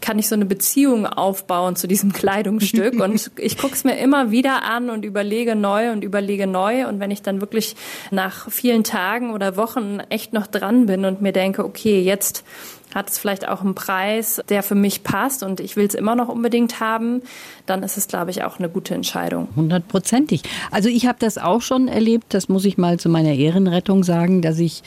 kann 0.00 0.18
ich 0.18 0.28
so 0.28 0.34
eine 0.34 0.46
Beziehung 0.46 1.04
aufbauen 1.04 1.76
zu 1.76 1.86
diesem 1.86 2.12
Kleidungsstück. 2.14 2.98
Und 3.00 3.30
ich 3.36 3.58
gucke 3.58 3.74
es 3.74 3.84
mir 3.84 3.98
immer 3.98 4.30
wieder 4.30 4.62
an 4.62 4.88
und 4.88 5.04
überlege 5.04 5.56
neu 5.56 5.92
und 5.92 6.04
überlege 6.04 6.46
neu. 6.46 6.88
Und 6.88 7.00
wenn 7.00 7.10
ich 7.10 7.20
dann 7.20 7.42
wirklich 7.42 7.76
nach 8.10 8.50
vielen 8.50 8.82
Tagen 8.82 9.34
oder 9.34 9.58
Wochen 9.58 9.98
echt 10.08 10.32
noch 10.32 10.46
dran 10.46 10.86
bin 10.86 11.04
und 11.04 11.20
mir 11.20 11.32
denke, 11.32 11.66
okay, 11.66 12.00
jetzt 12.00 12.44
hat 12.94 13.10
es 13.10 13.18
vielleicht 13.18 13.48
auch 13.48 13.62
einen 13.62 13.74
Preis, 13.74 14.42
der 14.48 14.62
für 14.62 14.74
mich 14.74 15.02
passt 15.02 15.42
und 15.42 15.60
ich 15.60 15.76
will 15.76 15.86
es 15.86 15.94
immer 15.94 16.14
noch 16.14 16.28
unbedingt 16.28 16.80
haben, 16.80 17.22
dann 17.66 17.82
ist 17.82 17.96
es, 17.96 18.08
glaube 18.08 18.30
ich, 18.30 18.42
auch 18.42 18.58
eine 18.58 18.68
gute 18.68 18.94
Entscheidung. 18.94 19.48
Hundertprozentig. 19.54 20.42
Also 20.70 20.88
ich 20.88 21.06
habe 21.06 21.18
das 21.20 21.38
auch 21.38 21.62
schon 21.62 21.88
erlebt, 21.88 22.34
das 22.34 22.48
muss 22.48 22.64
ich 22.64 22.78
mal 22.78 22.98
zu 22.98 23.08
meiner 23.08 23.32
Ehrenrettung 23.32 24.02
sagen, 24.02 24.42
dass 24.42 24.58
ich 24.58 24.82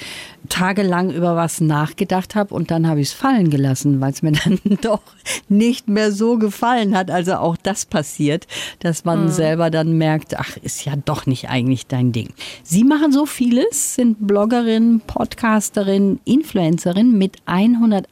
tagelang 0.49 1.11
über 1.11 1.35
was 1.35 1.61
nachgedacht 1.61 2.35
habe 2.35 2.53
und 2.53 2.71
dann 2.71 2.87
habe 2.87 2.99
ich 2.99 3.07
es 3.07 3.13
fallen 3.13 3.49
gelassen, 3.49 4.01
weil 4.01 4.11
es 4.11 4.21
mir 4.21 4.31
dann 4.43 4.59
doch 4.81 5.01
nicht 5.47 5.87
mehr 5.87 6.11
so 6.11 6.37
gefallen 6.37 6.97
hat. 6.97 7.09
Also 7.09 7.35
auch 7.35 7.55
das 7.55 7.85
passiert, 7.85 8.47
dass 8.79 9.05
man 9.05 9.25
mhm. 9.25 9.29
selber 9.29 9.69
dann 9.69 9.97
merkt, 9.97 10.37
ach, 10.37 10.57
ist 10.57 10.85
ja 10.85 10.93
doch 11.05 11.25
nicht 11.25 11.49
eigentlich 11.49 11.87
dein 11.87 12.11
Ding. 12.11 12.29
Sie 12.63 12.83
machen 12.83 13.11
so 13.11 13.25
vieles, 13.25 13.95
sind 13.95 14.27
Bloggerin, 14.27 15.01
Podcasterin, 15.05 16.19
Influencerin 16.25 17.17
mit 17.17 17.37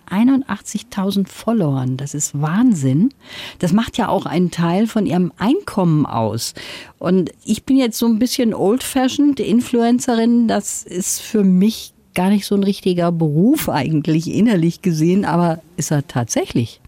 181.000 0.10 1.28
Followern. 1.28 1.98
Das 1.98 2.14
ist 2.14 2.40
Wahnsinn. 2.40 3.14
Das 3.60 3.74
macht 3.74 3.98
ja 3.98 4.10
auch 4.10 4.26
einen 4.26 4.52
Teil 4.52 4.88
von 4.88 5.06
ihrem 5.06 5.32
Einkommen 5.38 6.06
aus. 6.06 6.54
Und 7.00 7.32
ich 7.44 7.64
bin 7.64 7.78
jetzt 7.78 7.98
so 7.98 8.06
ein 8.06 8.20
bisschen 8.20 8.54
old-fashioned 8.54 9.40
Influencerin. 9.40 10.48
Das 10.48 10.84
ist 10.84 11.20
für 11.20 11.44
mich 11.44 11.94
gar 12.14 12.30
nicht 12.30 12.46
so 12.46 12.56
ein 12.56 12.64
richtiger 12.64 13.12
Beruf 13.12 13.70
eigentlich 13.70 14.34
innerlich 14.34 14.82
gesehen, 14.82 15.26
aber 15.26 15.60
ist 15.78 15.92
er 15.92 16.08
tatsächlich. 16.08 16.82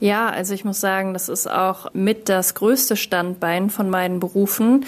Ja, 0.00 0.28
also 0.28 0.52
ich 0.52 0.64
muss 0.64 0.80
sagen, 0.80 1.14
das 1.14 1.28
ist 1.28 1.48
auch 1.50 1.86
mit 1.94 2.28
das 2.28 2.54
größte 2.54 2.96
Standbein 2.96 3.70
von 3.70 3.88
meinen 3.88 4.20
Berufen. 4.20 4.84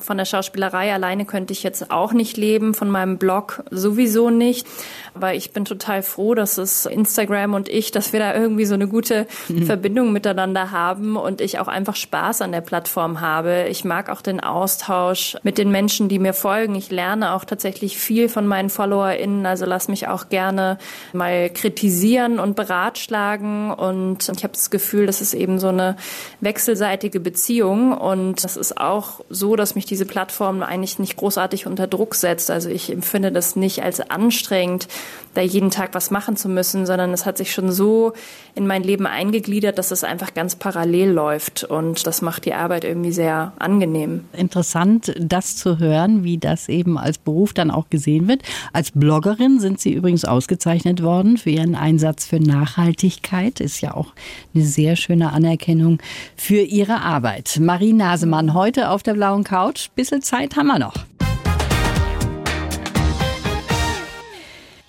Von 0.00 0.18
der 0.18 0.24
Schauspielerei 0.24 0.92
alleine 0.92 1.24
könnte 1.24 1.52
ich 1.52 1.62
jetzt 1.62 1.90
auch 1.90 2.12
nicht 2.12 2.36
leben, 2.36 2.74
von 2.74 2.90
meinem 2.90 3.18
Blog 3.18 3.62
sowieso 3.70 4.30
nicht. 4.30 4.66
Aber 5.14 5.34
ich 5.34 5.52
bin 5.52 5.64
total 5.64 6.02
froh, 6.02 6.34
dass 6.34 6.58
es 6.58 6.86
Instagram 6.86 7.54
und 7.54 7.68
ich, 7.68 7.90
dass 7.90 8.12
wir 8.12 8.20
da 8.20 8.34
irgendwie 8.34 8.64
so 8.64 8.74
eine 8.74 8.88
gute 8.88 9.26
mhm. 9.48 9.66
Verbindung 9.66 10.12
miteinander 10.12 10.70
haben 10.70 11.16
und 11.16 11.40
ich 11.40 11.58
auch 11.58 11.68
einfach 11.68 11.96
Spaß 11.96 12.42
an 12.42 12.52
der 12.52 12.60
Plattform 12.60 13.20
habe. 13.20 13.66
Ich 13.68 13.84
mag 13.84 14.08
auch 14.08 14.22
den 14.22 14.40
Austausch 14.40 15.36
mit 15.42 15.58
den 15.58 15.70
Menschen, 15.70 16.08
die 16.08 16.18
mir 16.18 16.32
folgen. 16.32 16.74
Ich 16.74 16.90
lerne 16.90 17.34
auch 17.34 17.44
tatsächlich 17.44 17.98
viel 17.98 18.28
von 18.28 18.46
meinen 18.46 18.70
FollowerInnen. 18.70 19.46
Also 19.46 19.66
lass 19.66 19.88
mich 19.88 20.08
auch 20.08 20.28
gerne 20.28 20.78
mal 21.12 21.50
kritisieren 21.50 22.38
und 22.38 22.56
beratschlagen. 22.56 23.72
Und 23.72 24.28
ich 24.28 24.44
habe 24.44 24.54
das 24.54 24.70
Gefühl, 24.70 25.06
das 25.06 25.20
ist 25.20 25.34
eben 25.34 25.58
so 25.58 25.68
eine 25.68 25.96
wechselseitige 26.40 27.20
Beziehung. 27.20 27.92
Und 27.92 28.44
das 28.44 28.56
ist 28.56 28.80
auch 28.80 29.20
so, 29.28 29.56
dass 29.56 29.74
mich 29.74 29.86
diese 29.90 30.06
Plattform 30.06 30.62
eigentlich 30.62 30.98
nicht 30.98 31.16
großartig 31.16 31.66
unter 31.66 31.86
Druck 31.86 32.14
setzt. 32.14 32.50
Also 32.50 32.70
ich 32.70 32.90
empfinde 32.90 33.32
das 33.32 33.56
nicht 33.56 33.82
als 33.82 34.00
anstrengend, 34.00 34.88
da 35.34 35.40
jeden 35.40 35.70
Tag 35.70 35.94
was 35.94 36.10
machen 36.10 36.36
zu 36.36 36.48
müssen, 36.48 36.86
sondern 36.86 37.12
es 37.12 37.26
hat 37.26 37.38
sich 37.38 37.52
schon 37.52 37.70
so 37.70 38.12
in 38.54 38.66
mein 38.66 38.82
Leben 38.82 39.06
eingegliedert, 39.06 39.78
dass 39.78 39.90
es 39.90 40.02
einfach 40.04 40.34
ganz 40.34 40.56
parallel 40.56 41.10
läuft 41.10 41.64
und 41.64 42.06
das 42.06 42.22
macht 42.22 42.44
die 42.44 42.54
Arbeit 42.54 42.84
irgendwie 42.84 43.12
sehr 43.12 43.52
angenehm. 43.58 44.24
Interessant, 44.32 45.14
das 45.18 45.56
zu 45.56 45.78
hören, 45.78 46.24
wie 46.24 46.38
das 46.38 46.68
eben 46.68 46.98
als 46.98 47.18
Beruf 47.18 47.52
dann 47.52 47.70
auch 47.70 47.90
gesehen 47.90 48.28
wird. 48.28 48.42
Als 48.72 48.90
Bloggerin 48.92 49.60
sind 49.60 49.80
Sie 49.80 49.92
übrigens 49.92 50.24
ausgezeichnet 50.24 51.02
worden 51.02 51.36
für 51.36 51.50
Ihren 51.50 51.74
Einsatz 51.74 52.26
für 52.26 52.40
Nachhaltigkeit. 52.40 53.60
Ist 53.60 53.80
ja 53.80 53.94
auch 53.94 54.12
eine 54.54 54.64
sehr 54.64 54.96
schöne 54.96 55.32
Anerkennung 55.32 55.98
für 56.36 56.60
Ihre 56.60 57.00
Arbeit. 57.02 57.58
Marie 57.60 57.92
Nasemann 57.92 58.54
heute 58.54 58.90
auf 58.90 59.02
der 59.02 59.14
blauen 59.14 59.44
Couch. 59.44 59.79
Bisschen 59.88 60.22
Zeit 60.22 60.56
haben 60.56 60.68
wir 60.68 60.78
noch. 60.78 60.94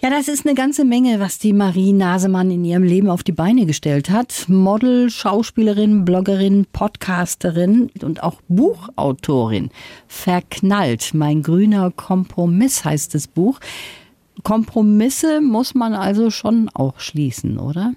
Ja, 0.04 0.10
das 0.10 0.28
ist 0.28 0.48
eine 0.48 0.56
ganze 0.56 0.84
Menge, 0.84 1.20
was 1.20 1.38
die 1.38 1.54
Marie 1.54 1.94
Nasemann 1.94 2.50
in 2.50 2.66
ihrem 2.66 2.82
Leben 2.82 3.08
auf 3.08 3.22
die 3.22 3.32
Beine 3.32 3.68
gestellt 3.68 4.10
hat. 4.10 4.46
Model, 4.48 5.12
Schauspielerin, 5.12 6.06
Bloggerin, 6.06 6.66
Podcasterin 6.74 7.92
und 8.02 8.24
auch 8.24 8.42
Buchautorin. 8.48 9.70
Verknallt, 10.08 11.12
mein 11.14 11.44
grüner 11.44 11.92
Kompromiss 11.92 12.84
heißt 12.84 13.14
das 13.14 13.28
Buch. 13.28 13.60
Kompromisse 14.42 15.40
muss 15.40 15.76
man 15.76 15.94
also 15.94 16.32
schon 16.32 16.68
auch 16.74 17.00
schließen, 17.00 17.60
oder? 17.60 17.94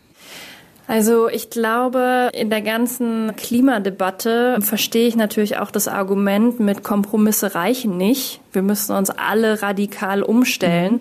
Also 0.86 1.28
ich 1.28 1.48
glaube, 1.48 2.30
in 2.34 2.50
der 2.50 2.60
ganzen 2.60 3.34
Klimadebatte 3.36 4.58
verstehe 4.60 5.08
ich 5.08 5.16
natürlich 5.16 5.56
auch 5.56 5.70
das 5.70 5.88
Argument 5.88 6.60
mit 6.60 6.84
Kompromisse 6.84 7.54
reichen 7.54 7.96
nicht. 7.96 8.40
Wir 8.52 8.62
müssen 8.62 8.94
uns 8.94 9.08
alle 9.08 9.62
radikal 9.62 10.22
umstellen. 10.22 10.94
Mhm. 10.94 11.00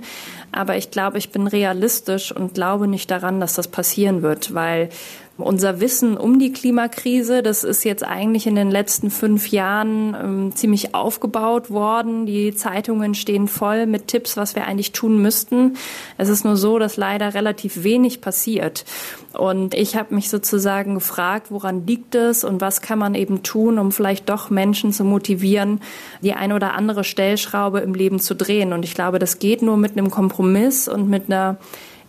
Aber 0.54 0.78
ich 0.78 0.92
glaube, 0.92 1.18
ich 1.18 1.32
bin 1.32 1.48
realistisch 1.48 2.32
und 2.32 2.54
glaube 2.54 2.88
nicht 2.88 3.10
daran, 3.10 3.40
dass 3.40 3.56
das 3.56 3.68
passieren 3.68 4.22
wird, 4.22 4.54
weil 4.54 4.90
unser 5.38 5.80
Wissen 5.80 6.16
um 6.16 6.38
die 6.38 6.54
Klimakrise, 6.54 7.42
das 7.42 7.64
ist 7.64 7.84
jetzt 7.84 8.06
eigentlich 8.06 8.46
in 8.46 8.54
den 8.54 8.70
letzten 8.70 9.10
fünf 9.10 9.48
Jahren 9.48 10.16
ähm, 10.22 10.56
ziemlich 10.56 10.94
aufgebaut 10.94 11.72
worden. 11.72 12.28
Die 12.28 12.54
Zeitungen 12.54 13.16
stehen 13.16 13.48
voll 13.48 13.88
mit 13.88 14.08
Tipps, 14.08 14.38
was 14.38 14.56
wir 14.56 14.68
eigentlich 14.68 14.92
tun 14.92 15.22
müssten. 15.24 15.76
Es 16.20 16.30
ist 16.30 16.46
nur 16.46 16.56
so, 16.56 16.78
dass 16.78 16.98
leider 16.98 17.34
relativ 17.34 17.84
wenig 17.84 18.22
passiert. 18.22 18.86
Und 19.34 19.74
ich 19.74 19.96
habe 19.96 20.14
mich 20.14 20.30
sozusagen 20.30 20.94
gefragt, 20.94 21.48
woran 21.50 21.88
liegt 21.88 22.14
es 22.14 22.44
und 22.44 22.62
was 22.62 22.82
kann 22.82 23.00
man 23.00 23.16
eben 23.16 23.42
tun, 23.42 23.80
um 23.80 23.92
vielleicht 23.92 24.30
doch 24.30 24.52
Menschen 24.52 24.94
zu 24.94 25.04
motivieren, 25.04 25.82
die 26.22 26.34
eine 26.34 26.54
oder 26.54 26.76
andere 26.76 27.04
Stellschraube 27.04 27.80
im 27.80 27.96
Leben 27.96 28.20
zu 28.20 28.36
drehen. 28.36 28.72
Und 28.72 28.86
ich 28.86 28.94
glaube, 28.94 29.18
das 29.18 29.40
geht 29.40 29.64
nur 29.64 29.78
mit 29.78 29.94
einem 29.94 30.12
Kompromiss 30.12 30.88
und 30.88 31.10
mit 31.10 31.26
einer 31.26 31.58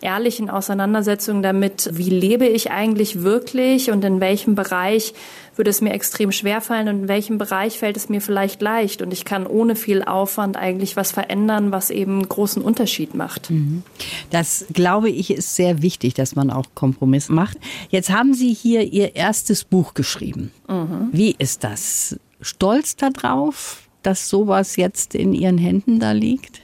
ehrlichen 0.01 0.49
Auseinandersetzung 0.49 1.41
damit, 1.41 1.89
wie 1.93 2.09
lebe 2.09 2.45
ich 2.45 2.71
eigentlich 2.71 3.23
wirklich 3.23 3.91
und 3.91 4.03
in 4.03 4.19
welchem 4.19 4.55
Bereich 4.55 5.13
würde 5.55 5.69
es 5.69 5.81
mir 5.81 5.93
extrem 5.93 6.31
schwer 6.31 6.61
fallen 6.61 6.87
und 6.87 7.01
in 7.03 7.07
welchem 7.07 7.37
Bereich 7.37 7.79
fällt 7.79 7.97
es 7.97 8.09
mir 8.09 8.21
vielleicht 8.21 8.61
leicht 8.61 9.01
und 9.01 9.13
ich 9.13 9.25
kann 9.25 9.47
ohne 9.47 9.75
viel 9.75 10.03
Aufwand 10.03 10.57
eigentlich 10.57 10.95
was 10.95 11.11
verändern, 11.11 11.71
was 11.71 11.89
eben 11.89 12.19
einen 12.19 12.29
großen 12.29 12.61
Unterschied 12.61 13.15
macht. 13.15 13.49
Mhm. 13.49 13.83
Das 14.31 14.65
glaube 14.73 15.09
ich 15.09 15.31
ist 15.31 15.55
sehr 15.55 15.81
wichtig, 15.81 16.13
dass 16.13 16.35
man 16.35 16.49
auch 16.49 16.65
Kompromiss 16.75 17.29
macht. 17.29 17.57
Jetzt 17.89 18.09
haben 18.09 18.33
Sie 18.33 18.53
hier 18.53 18.83
Ihr 18.83 19.15
erstes 19.15 19.63
Buch 19.63 19.93
geschrieben. 19.93 20.51
Mhm. 20.67 21.09
Wie 21.11 21.35
ist 21.37 21.63
das? 21.63 22.19
Stolz 22.41 22.95
darauf, 22.95 23.83
dass 24.03 24.29
sowas 24.29 24.75
jetzt 24.75 25.15
in 25.15 25.33
Ihren 25.33 25.57
Händen 25.57 25.99
da 25.99 26.11
liegt? 26.11 26.61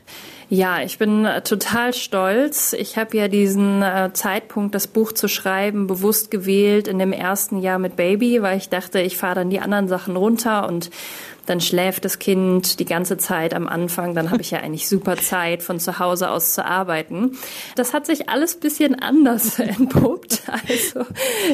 Ja, 0.53 0.81
ich 0.81 0.97
bin 0.97 1.23
äh, 1.23 1.41
total 1.43 1.93
stolz. 1.93 2.73
Ich 2.73 2.97
habe 2.97 3.15
ja 3.15 3.29
diesen 3.29 3.81
äh, 3.81 4.09
Zeitpunkt, 4.11 4.75
das 4.75 4.85
Buch 4.85 5.13
zu 5.13 5.29
schreiben, 5.29 5.87
bewusst 5.87 6.29
gewählt 6.29 6.89
in 6.89 6.99
dem 6.99 7.13
ersten 7.13 7.61
Jahr 7.61 7.79
mit 7.79 7.95
Baby, 7.95 8.41
weil 8.41 8.57
ich 8.57 8.67
dachte, 8.67 8.99
ich 8.99 9.15
fahre 9.15 9.35
dann 9.35 9.49
die 9.49 9.61
anderen 9.61 9.87
Sachen 9.87 10.17
runter 10.17 10.67
und 10.67 10.89
dann 11.51 11.59
schläft 11.59 12.05
das 12.05 12.17
Kind 12.17 12.79
die 12.79 12.85
ganze 12.85 13.17
Zeit 13.17 13.53
am 13.53 13.67
Anfang, 13.67 14.15
dann 14.15 14.31
habe 14.31 14.41
ich 14.41 14.51
ja 14.51 14.59
eigentlich 14.59 14.87
super 14.87 15.17
Zeit, 15.17 15.61
von 15.61 15.81
zu 15.81 15.99
Hause 15.99 16.29
aus 16.29 16.53
zu 16.53 16.63
arbeiten. 16.65 17.37
Das 17.75 17.93
hat 17.93 18.05
sich 18.05 18.29
alles 18.29 18.55
bisschen 18.55 18.95
anders 18.95 19.59
entpuppt. 19.59 20.43
Also 20.47 21.05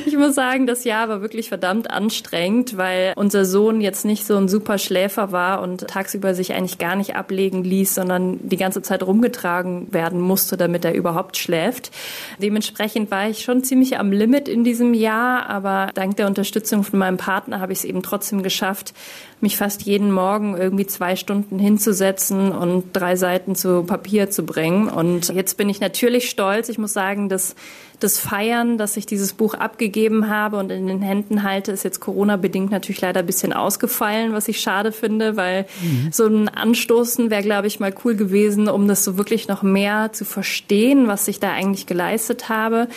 ich 0.05 0.15
muss 0.15 0.35
sagen, 0.35 0.67
das 0.67 0.83
Jahr 0.83 1.09
war 1.09 1.21
wirklich 1.21 1.49
verdammt 1.49 1.89
anstrengend, 1.89 2.77
weil 2.77 3.13
unser 3.15 3.43
Sohn 3.43 3.81
jetzt 3.81 4.05
nicht 4.05 4.27
so 4.27 4.37
ein 4.37 4.47
super 4.47 4.77
Schläfer 4.77 5.31
war 5.31 5.61
und 5.61 5.87
tagsüber 5.87 6.35
sich 6.35 6.53
eigentlich 6.53 6.77
gar 6.77 6.95
nicht 6.95 7.15
ablegen 7.15 7.63
ließ, 7.63 7.95
sondern 7.95 8.37
die 8.47 8.57
ganze 8.57 8.83
Zeit 8.83 9.01
rumgetragen 9.01 9.91
werden 9.91 10.21
musste, 10.21 10.57
damit 10.57 10.85
er 10.85 10.93
überhaupt 10.93 11.37
schläft. 11.37 11.89
Dementsprechend 12.39 13.09
war 13.09 13.27
ich 13.29 13.43
schon 13.43 13.63
ziemlich 13.63 13.97
am 13.97 14.11
Limit 14.11 14.47
in 14.47 14.63
diesem 14.63 14.93
Jahr, 14.93 15.49
aber 15.49 15.89
dank 15.95 16.17
der 16.17 16.27
Unterstützung 16.27 16.83
von 16.83 16.99
meinem 16.99 17.17
Partner 17.17 17.59
habe 17.59 17.73
ich 17.73 17.79
es 17.79 17.85
eben 17.85 18.03
trotzdem 18.03 18.43
geschafft, 18.43 18.93
mich 19.39 19.57
fast 19.57 19.83
jeden 19.83 20.11
Morgen 20.11 20.57
irgendwie 20.57 20.87
zwei 20.87 21.15
Stunden 21.15 21.59
hinzusetzen 21.59 22.51
und 22.51 22.85
drei 22.93 23.15
Seiten 23.15 23.55
zu 23.55 23.83
Papier 23.83 24.31
zu 24.31 24.43
bringen. 24.43 24.89
Und 24.89 25.29
jetzt 25.29 25.57
bin 25.57 25.69
ich 25.69 25.79
natürlich 25.79 26.29
stolz. 26.29 26.69
Ich 26.69 26.79
muss 26.79 26.93
sagen, 26.93 27.29
dass 27.29 27.55
das 27.99 28.19
Feiern, 28.19 28.77
dass 28.77 28.95
ich 28.95 29.05
dieses 29.05 29.33
Buch 29.33 29.55
abgegeben 29.55 30.29
habe 30.29 30.57
und 30.57 30.71
in 30.71 30.87
den 30.87 31.01
Händen 31.01 31.43
halte, 31.43 31.71
ist 31.71 31.83
jetzt 31.83 31.99
Corona-bedingt 31.99 32.71
natürlich 32.71 33.01
leider 33.01 33.21
ein 33.21 33.25
bisschen 33.25 33.53
ausgefallen, 33.53 34.33
was 34.33 34.47
ich 34.47 34.59
schade 34.59 34.91
finde, 34.91 35.35
weil 35.35 35.65
mhm. 35.81 36.09
so 36.11 36.27
ein 36.27 36.47
Anstoßen 36.47 37.31
wäre, 37.31 37.41
glaube 37.41 37.67
ich, 37.67 37.79
mal 37.79 37.93
cool 38.05 38.15
gewesen, 38.15 38.69
um 38.69 38.87
das 38.87 39.03
so 39.03 39.17
wirklich 39.17 39.47
noch 39.47 39.63
mehr 39.63 40.13
zu 40.13 40.25
verstehen, 40.25 41.07
was 41.07 41.27
ich 41.27 41.39
da 41.39 41.51
eigentlich 41.51 41.87
geleistet 41.87 42.49
habe. 42.49 42.87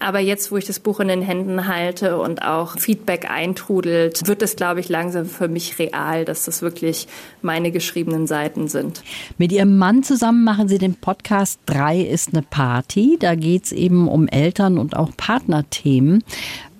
Aber 0.00 0.20
jetzt, 0.20 0.52
wo 0.52 0.56
ich 0.56 0.64
das 0.64 0.78
Buch 0.78 1.00
in 1.00 1.08
den 1.08 1.22
Händen 1.22 1.66
halte 1.66 2.18
und 2.18 2.42
auch 2.42 2.78
Feedback 2.78 3.28
eintrudelt, 3.28 4.26
wird 4.26 4.42
es, 4.42 4.54
glaube 4.54 4.80
ich, 4.80 4.88
langsam 4.88 5.26
für 5.26 5.48
mich 5.48 5.78
real, 5.78 6.24
dass 6.24 6.44
das 6.44 6.62
wirklich 6.62 7.08
meine 7.42 7.72
geschriebenen 7.72 8.26
Seiten 8.26 8.68
sind. 8.68 9.02
Mit 9.38 9.50
Ihrem 9.50 9.76
Mann 9.76 10.04
zusammen 10.04 10.44
machen 10.44 10.68
Sie 10.68 10.78
den 10.78 10.94
Podcast 10.94 11.58
Drei 11.66 12.00
ist 12.00 12.32
eine 12.32 12.42
Party. 12.42 13.16
Da 13.18 13.34
geht 13.34 13.64
es 13.64 13.72
eben 13.72 14.08
um 14.08 14.28
Eltern 14.28 14.78
und 14.78 14.96
auch 14.96 15.10
Partnerthemen. 15.16 16.22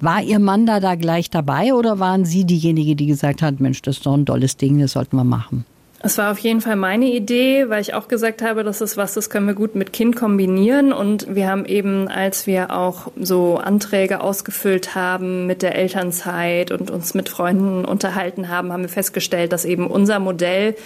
War 0.00 0.22
Ihr 0.22 0.38
Mann 0.38 0.66
da, 0.66 0.78
da 0.78 0.94
gleich 0.94 1.28
dabei 1.28 1.74
oder 1.74 1.98
waren 1.98 2.24
Sie 2.24 2.44
diejenige, 2.44 2.94
die 2.94 3.06
gesagt 3.06 3.42
hat, 3.42 3.58
Mensch, 3.58 3.82
das 3.82 3.96
ist 3.96 4.06
doch 4.06 4.14
ein 4.14 4.26
tolles 4.26 4.56
Ding, 4.56 4.78
das 4.78 4.92
sollten 4.92 5.16
wir 5.16 5.24
machen? 5.24 5.64
Es 6.00 6.16
war 6.16 6.30
auf 6.30 6.38
jeden 6.38 6.60
Fall 6.60 6.76
meine 6.76 7.06
Idee, 7.06 7.68
weil 7.70 7.80
ich 7.80 7.92
auch 7.92 8.06
gesagt 8.06 8.40
habe, 8.40 8.62
das 8.62 8.80
ist 8.80 8.96
was, 8.96 9.14
das 9.14 9.30
können 9.30 9.48
wir 9.48 9.54
gut 9.54 9.74
mit 9.74 9.92
Kind 9.92 10.14
kombinieren. 10.14 10.92
Und 10.92 11.34
wir 11.34 11.48
haben 11.48 11.64
eben, 11.64 12.06
als 12.06 12.46
wir 12.46 12.70
auch 12.72 13.10
so 13.20 13.56
Anträge 13.56 14.20
ausgefüllt 14.20 14.94
haben 14.94 15.48
mit 15.48 15.60
der 15.60 15.74
Elternzeit 15.74 16.70
und 16.70 16.92
uns 16.92 17.14
mit 17.14 17.28
Freunden 17.28 17.84
unterhalten 17.84 18.48
haben, 18.48 18.72
haben 18.72 18.82
wir 18.82 18.88
festgestellt, 18.88 19.52
dass 19.52 19.64
eben 19.64 19.88
unser 19.88 20.20
Modell 20.20 20.76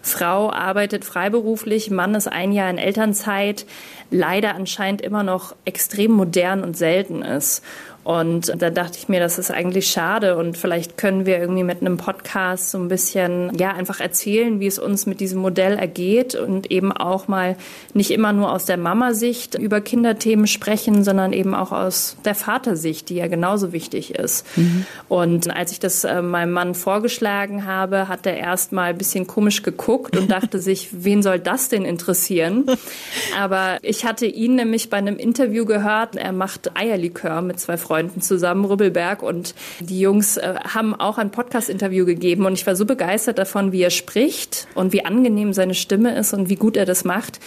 Frau 0.00 0.50
arbeitet 0.50 1.04
freiberuflich, 1.04 1.90
Mann 1.90 2.14
ist 2.14 2.26
ein 2.26 2.50
Jahr 2.50 2.70
in 2.70 2.78
Elternzeit, 2.78 3.66
leider 4.10 4.54
anscheinend 4.54 5.00
immer 5.00 5.22
noch 5.22 5.54
extrem 5.64 6.10
modern 6.10 6.64
und 6.64 6.76
selten 6.76 7.22
ist. 7.22 7.62
Und 8.04 8.52
da 8.60 8.70
dachte 8.70 8.98
ich 8.98 9.08
mir, 9.08 9.20
das 9.20 9.38
ist 9.38 9.52
eigentlich 9.52 9.86
schade 9.86 10.36
und 10.36 10.58
vielleicht 10.58 10.96
können 10.96 11.24
wir 11.24 11.38
irgendwie 11.38 11.62
mit 11.62 11.80
einem 11.80 11.98
Podcast 11.98 12.72
so 12.72 12.78
ein 12.78 12.88
bisschen, 12.88 13.56
ja, 13.56 13.72
einfach 13.72 14.00
erzählen, 14.00 14.58
wie 14.58 14.66
es 14.66 14.80
uns 14.80 15.06
mit 15.06 15.20
diesem 15.20 15.40
Modell 15.40 15.78
ergeht 15.78 16.34
und 16.34 16.70
eben 16.72 16.90
auch 16.90 17.28
mal 17.28 17.56
nicht 17.94 18.10
immer 18.10 18.32
nur 18.32 18.50
aus 18.50 18.64
der 18.64 18.76
Mama-Sicht 18.76 19.54
über 19.54 19.80
Kinderthemen 19.80 20.48
sprechen, 20.48 21.04
sondern 21.04 21.32
eben 21.32 21.54
auch 21.54 21.70
aus 21.70 22.16
der 22.24 22.34
Vatersicht, 22.34 23.08
die 23.08 23.14
ja 23.14 23.28
genauso 23.28 23.72
wichtig 23.72 24.16
ist. 24.16 24.46
Mhm. 24.56 24.84
Und 25.08 25.54
als 25.54 25.70
ich 25.70 25.78
das 25.78 26.02
äh, 26.02 26.22
meinem 26.22 26.52
Mann 26.52 26.74
vorgeschlagen 26.74 27.66
habe, 27.66 28.08
hat 28.08 28.26
er 28.26 28.36
erst 28.36 28.72
mal 28.72 28.90
ein 28.90 28.98
bisschen 28.98 29.28
komisch 29.28 29.62
geguckt 29.62 30.16
und 30.16 30.28
dachte 30.28 30.58
sich, 30.58 30.88
wen 30.90 31.22
soll 31.22 31.38
das 31.38 31.68
denn 31.68 31.84
interessieren? 31.84 32.66
Aber 33.40 33.78
ich 33.82 34.04
hatte 34.04 34.26
ihn 34.26 34.56
nämlich 34.56 34.90
bei 34.90 34.96
einem 34.96 35.18
Interview 35.18 35.64
gehört, 35.66 36.16
er 36.16 36.32
macht 36.32 36.76
Eierlikör 36.76 37.42
mit 37.42 37.60
zwei 37.60 37.76
Freunden 37.76 37.91
Freunden 37.92 38.22
zusammen, 38.22 38.64
Rubbelberg. 38.64 39.22
Und 39.22 39.54
die 39.80 40.00
Jungs 40.00 40.38
äh, 40.38 40.54
haben 40.66 40.94
auch 40.94 41.18
ein 41.18 41.30
Podcast-Interview 41.30 42.06
gegeben. 42.06 42.46
Und 42.46 42.54
ich 42.54 42.66
war 42.66 42.74
so 42.74 42.86
begeistert 42.86 43.36
davon, 43.38 43.70
wie 43.72 43.82
er 43.82 43.90
spricht 43.90 44.66
und 44.74 44.94
wie 44.94 45.04
angenehm 45.04 45.52
seine 45.52 45.74
Stimme 45.74 46.16
ist 46.16 46.32
und 46.32 46.48
wie 46.48 46.54
gut 46.54 46.78
er 46.78 46.86
das 46.86 47.04
macht, 47.04 47.38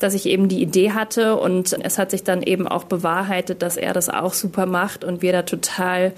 dass 0.00 0.12
ich 0.12 0.26
eben 0.26 0.48
die 0.48 0.60
Idee 0.60 0.90
hatte. 0.90 1.36
Und 1.36 1.72
es 1.82 1.98
hat 1.98 2.10
sich 2.10 2.22
dann 2.22 2.42
eben 2.42 2.68
auch 2.68 2.84
bewahrheitet, 2.84 3.62
dass 3.62 3.78
er 3.78 3.94
das 3.94 4.10
auch 4.10 4.34
super 4.34 4.66
macht 4.66 5.04
und 5.04 5.22
wir 5.22 5.32
da 5.32 5.40
total 5.40 6.12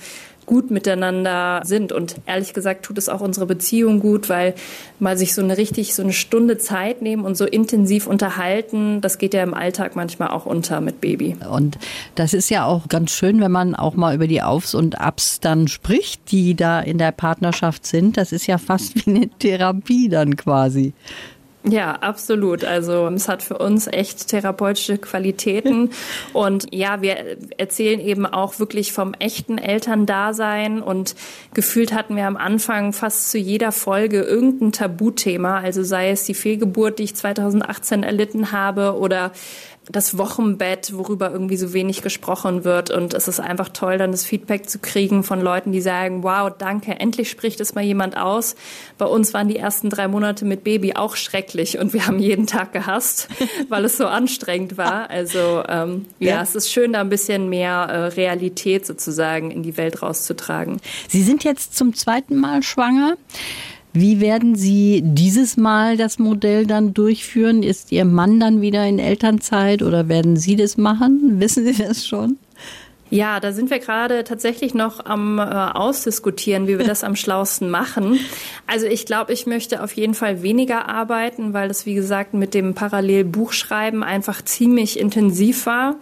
gut 0.47 0.71
miteinander 0.71 1.61
sind. 1.65 1.93
Und 1.93 2.17
ehrlich 2.27 2.55
gesagt 2.55 2.85
tut 2.85 2.99
es 2.99 3.09
auch 3.09 3.21
unsere 3.21 3.47
Beziehung 3.47 4.01
gut, 4.01 4.29
weil 4.29 4.55
mal 4.99 5.19
sich 5.19 5.35
so 5.35 5.43
eine 5.43 5.59
richtig, 5.59 5.95
so 5.95 6.03
eine 6.03 6.13
Stunde 6.13 6.57
Zeit 6.59 7.03
nehmen 7.03 7.25
und 7.25 7.37
so 7.37 7.45
intensiv 7.45 8.07
unterhalten, 8.07 9.01
das 9.01 9.19
geht 9.19 9.35
ja 9.35 9.43
im 9.43 9.55
Alltag 9.55 9.97
manchmal 9.97 10.29
auch 10.29 10.47
unter 10.47 10.81
mit 10.81 11.01
Baby. 11.01 11.37
Und 11.51 11.79
das 12.15 12.33
ist 12.33 12.49
ja 12.49 12.65
auch 12.65 12.89
ganz 12.89 13.11
schön, 13.11 13.41
wenn 13.41 13.53
man 13.53 13.75
auch 13.75 13.95
mal 13.95 14.15
über 14.15 14.27
die 14.27 14.43
Aufs 14.43 14.75
und 14.75 15.01
Abs 15.01 15.41
dann 15.41 15.69
spricht, 15.69 16.31
die 16.31 16.55
da 16.55 16.81
in 16.81 16.99
der 16.99 17.13
Partnerschaft 17.13 17.87
sind. 17.87 18.17
Das 18.17 18.33
ist 18.33 18.47
ja 18.47 18.59
fast 18.59 18.95
wie 19.07 19.11
eine 19.11 19.29
Therapie 19.29 20.09
dann 20.09 20.37
quasi. 20.37 20.95
Ja, 21.69 21.95
absolut. 21.95 22.63
Also 22.63 23.09
es 23.09 23.29
hat 23.29 23.43
für 23.43 23.59
uns 23.59 23.89
echt 23.89 24.29
therapeutische 24.29 24.99
Qualitäten. 24.99 25.91
Und 26.33 26.73
ja, 26.73 27.03
wir 27.03 27.17
erzählen 27.59 27.99
eben 27.99 28.25
auch 28.25 28.61
wirklich 28.61 28.93
vom 28.93 29.15
echten 29.15 29.59
Elterndasein. 29.59 30.81
Und 30.81 31.17
gefühlt 31.55 31.93
hatten 31.93 32.15
wir 32.15 32.29
am 32.29 32.37
Anfang 32.37 32.93
fast 32.93 33.33
zu 33.33 33.39
jeder 33.39 33.73
Folge 33.73 34.23
irgendein 34.23 34.71
Tabuthema. 34.71 35.59
Also 35.59 35.83
sei 35.83 36.11
es 36.11 36.23
die 36.23 36.35
Fehlgeburt, 36.35 37.01
die 37.01 37.05
ich 37.05 37.17
2018 37.17 38.05
erlitten 38.05 38.53
habe 38.53 38.97
oder 38.97 39.33
das 39.91 40.19
Wochenbett, 40.19 40.97
worüber 40.97 41.31
irgendwie 41.31 41.57
so 41.57 41.73
wenig 41.73 42.03
gesprochen 42.03 42.65
wird. 42.65 42.91
Und 42.91 43.15
es 43.15 43.29
ist 43.29 43.41
einfach 43.41 43.69
toll, 43.69 43.99
dann 43.99 44.11
das 44.11 44.25
Feedback 44.25 44.69
zu 44.69 44.79
kriegen 44.79 45.23
von 45.23 45.41
Leuten, 45.41 45.73
die 45.73 45.81
sagen, 45.81 46.23
wow, 46.23 46.51
danke, 46.57 46.99
endlich 46.99 47.31
spricht 47.31 47.61
es 47.61 47.75
mal 47.75 47.85
jemand 47.85 48.17
aus. 48.17 48.57
Bei 48.99 49.07
uns 49.07 49.33
waren 49.33 49.49
die 49.49 49.57
ersten 49.57 49.89
drei 49.89 50.09
Monate 50.09 50.45
mit 50.45 50.65
Baby 50.65 50.95
auch 50.95 51.17
schrecklich 51.17 51.79
und 51.79 51.93
wir 51.93 52.07
haben 52.07 52.19
jeden 52.19 52.47
Tag 52.47 52.73
gehasst, 52.73 53.29
weil 53.69 53.85
es 53.85 53.97
so 53.97 54.07
anstrengend 54.07 54.77
war. 54.77 55.09
Also 55.11 55.63
ähm, 55.69 56.07
ja. 56.19 56.37
ja, 56.37 56.43
es 56.43 56.57
ist 56.57 56.73
schön, 56.73 56.93
da 56.93 57.01
ein 57.01 57.09
bisschen 57.09 57.49
mehr 57.49 57.87
äh, 57.89 57.97
Realität 58.09 58.87
sozusagen 58.87 59.51
in 59.51 59.63
die 59.63 59.77
Welt 59.77 60.03
rauszutragen. 60.03 60.81
Sie 61.09 61.23
sind 61.23 61.45
jetzt 61.45 61.77
zum 61.77 61.95
zweiten 61.95 62.37
Mal 62.37 62.63
schwanger. 62.63 63.17
Wie 63.99 64.21
werden 64.21 64.57
Sie 64.57 65.01
dieses 65.03 65.57
Mal 65.57 65.97
das 65.97 66.19
Modell 66.19 66.67
dann 66.67 66.93
durchführen? 66.93 67.63
Ist 67.63 67.93
Ihr 67.93 68.05
Mann 68.05 68.39
dann 68.39 68.61
wieder 68.61 68.87
in 68.87 68.99
Elternzeit 68.99 69.81
oder 69.81 70.07
werden 70.07 70.37
Sie 70.37 70.55
das 70.55 70.77
machen? 70.77 71.37
Wissen 71.41 71.65
Sie 71.65 71.83
das 71.83 72.07
schon? 72.07 72.37
Ja, 73.09 73.41
da 73.41 73.53
sind 73.53 73.71
wir 73.71 73.79
gerade 73.79 74.25
tatsächlich 74.25 74.75
noch 74.75 75.07
am 75.07 75.39
äh, 75.39 75.43
ausdiskutieren, 75.43 76.67
wie 76.67 76.77
wir 76.77 76.85
das 76.85 77.05
am 77.05 77.17
schlausten 77.17 77.71
machen. 77.71 78.19
Also 78.67 78.85
ich 78.87 79.07
glaube, 79.07 79.33
ich 79.33 79.47
möchte 79.47 79.83
auf 79.83 79.93
jeden 79.93 80.13
Fall 80.13 80.43
weniger 80.43 80.91
arbeiten, 80.91 81.55
weil 81.55 81.69
das, 81.69 81.87
wie 81.87 81.95
gesagt, 81.95 82.35
mit 82.35 82.53
dem 82.53 82.75
Parallelbuchschreiben 82.75 84.03
einfach 84.03 84.43
ziemlich 84.43 84.99
intensiv 85.01 85.65
war. 85.65 85.97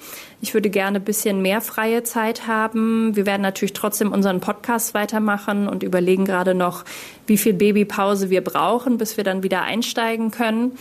Ich 0.44 0.52
würde 0.52 0.68
gerne 0.68 0.98
ein 0.98 1.04
bisschen 1.04 1.40
mehr 1.40 1.62
freie 1.62 2.02
Zeit 2.02 2.46
haben. 2.46 3.16
Wir 3.16 3.24
werden 3.24 3.40
natürlich 3.40 3.72
trotzdem 3.72 4.12
unseren 4.12 4.40
Podcast 4.40 4.92
weitermachen 4.92 5.66
und 5.66 5.82
überlegen 5.82 6.26
gerade 6.26 6.54
noch, 6.54 6.84
wie 7.26 7.38
viel 7.38 7.54
Babypause 7.54 8.28
wir 8.28 8.44
brauchen, 8.44 8.98
bis 8.98 9.16
wir 9.16 9.24
dann 9.24 9.42
wieder 9.42 9.62
einsteigen 9.62 10.30
können. 10.30 10.72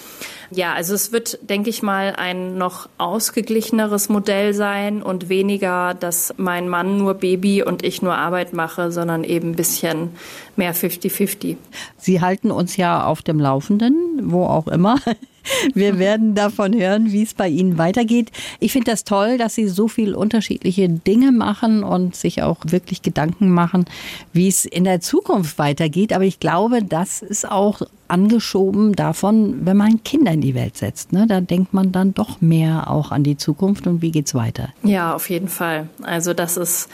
Ja, 0.52 0.74
also 0.74 0.94
es 0.94 1.14
wird, 1.14 1.40
denke 1.50 1.70
ich 1.70 1.82
mal, 1.82 2.14
ein 2.18 2.58
noch 2.58 2.90
ausgeglicheneres 2.98 4.10
Modell 4.10 4.54
sein 4.54 5.02
und 5.02 5.30
weniger, 5.30 5.94
dass 5.94 6.34
mein 6.36 6.68
Mann 6.68 6.98
nur 6.98 7.14
Baby 7.14 7.64
und 7.64 7.86
ich 7.86 8.02
nur 8.02 8.18
Arbeit 8.18 8.52
mache, 8.52 8.92
sondern 8.92 9.24
eben 9.24 9.52
ein 9.52 9.56
bisschen 9.56 10.10
mehr 10.58 10.76
50-50. 10.76 11.56
Sie 11.98 12.20
halten 12.20 12.52
uns 12.52 12.76
ja 12.76 13.06
auf 13.06 13.22
dem 13.22 13.40
Laufenden, 13.40 13.96
wo 14.24 14.44
auch 14.44 14.68
immer. 14.68 14.98
Wir 15.74 16.00
werden 16.00 16.36
davon 16.36 16.74
hören, 16.74 17.12
wie 17.12 17.24
es 17.24 17.34
bei 17.34 17.50
Ihnen 17.50 17.78
weitergeht. 17.78 18.32
Ich 18.60 18.72
finde 18.72 18.92
das 18.92 19.04
toll, 19.04 19.38
dass 19.38 19.56
Sie 19.56 19.68
so 19.68 19.88
viel 19.88 20.16
unterschiedliche 20.16 20.90
Dinge 20.90 21.32
machen 21.32 21.84
und 21.84 22.16
sich 22.16 22.44
auch 22.44 22.60
wirklich 22.66 23.02
Gedanken 23.02 23.50
machen, 23.50 23.86
wie 24.32 24.48
es 24.48 24.66
in 24.66 24.84
der 24.84 25.02
Zukunft 25.02 25.58
weitergeht. 25.58 26.14
Aber 26.14 26.24
ich 26.24 26.40
glaube, 26.40 26.84
das 26.84 27.22
ist 27.22 27.50
auch 27.50 27.82
angeschoben 28.08 28.94
davon, 28.94 29.66
wenn 29.66 29.78
man 29.78 30.04
Kinder 30.04 30.32
in 30.32 30.42
die 30.42 30.56
Welt 30.56 30.78
setzt. 30.78 31.14
Ne? 31.14 31.26
Da 31.28 31.42
denkt 31.42 31.74
man 31.74 31.92
dann 31.92 32.14
doch 32.14 32.42
mehr 32.42 32.90
auch 32.90 33.12
an 33.12 33.24
die 33.24 33.38
Zukunft 33.38 33.88
und 33.88 34.02
wie 34.02 34.12
geht's 34.12 34.36
weiter. 34.36 34.70
Ja, 34.84 35.16
auf 35.16 35.30
jeden 35.30 35.48
Fall. 35.48 35.90
Also 36.04 36.34
das 36.34 36.58
ist 36.58 36.90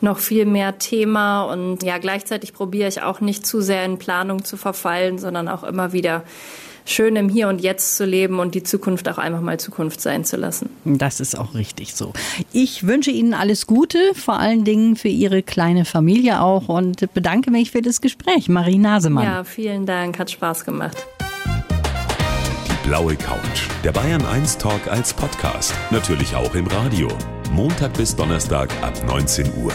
noch 0.00 0.18
viel 0.18 0.46
mehr 0.46 0.78
Thema 0.78 1.44
und 1.44 1.82
ja, 1.82 1.98
gleichzeitig 1.98 2.52
probiere 2.52 2.88
ich 2.88 3.02
auch 3.02 3.20
nicht 3.20 3.46
zu 3.46 3.60
sehr 3.60 3.84
in 3.84 3.98
Planung 3.98 4.44
zu 4.44 4.56
verfallen, 4.56 5.18
sondern 5.18 5.48
auch 5.48 5.62
immer 5.62 5.92
wieder 5.92 6.24
schön 6.84 7.16
im 7.16 7.28
Hier 7.28 7.48
und 7.48 7.60
Jetzt 7.60 7.96
zu 7.96 8.04
leben 8.04 8.38
und 8.38 8.54
die 8.54 8.62
Zukunft 8.62 9.08
auch 9.08 9.18
einfach 9.18 9.40
mal 9.40 9.58
Zukunft 9.58 10.00
sein 10.00 10.24
zu 10.24 10.36
lassen. 10.36 10.70
Das 10.84 11.20
ist 11.20 11.38
auch 11.38 11.54
richtig 11.54 11.94
so. 11.94 12.12
Ich 12.52 12.86
wünsche 12.86 13.10
Ihnen 13.10 13.34
alles 13.34 13.66
Gute, 13.66 13.98
vor 14.14 14.38
allen 14.38 14.64
Dingen 14.64 14.96
für 14.96 15.08
Ihre 15.08 15.42
kleine 15.42 15.84
Familie 15.84 16.40
auch 16.40 16.68
und 16.68 17.12
bedanke 17.14 17.50
mich 17.50 17.70
für 17.70 17.82
das 17.82 18.00
Gespräch. 18.00 18.48
Marie 18.48 18.78
Nasemann. 18.78 19.24
Ja, 19.24 19.44
vielen 19.44 19.86
Dank, 19.86 20.18
hat 20.18 20.30
Spaß 20.30 20.64
gemacht. 20.64 21.06
Die 22.66 22.88
blaue 22.88 23.16
Couch, 23.16 23.68
der 23.82 23.92
Bayern 23.92 24.24
1 24.24 24.58
Talk 24.58 24.88
als 24.88 25.14
Podcast, 25.14 25.74
natürlich 25.90 26.34
auch 26.34 26.54
im 26.54 26.66
Radio. 26.66 27.08
Montag 27.52 27.94
bis 27.94 28.14
Donnerstag 28.16 28.70
ab 28.82 28.94
19 29.06 29.46
Uhr. 29.62 29.72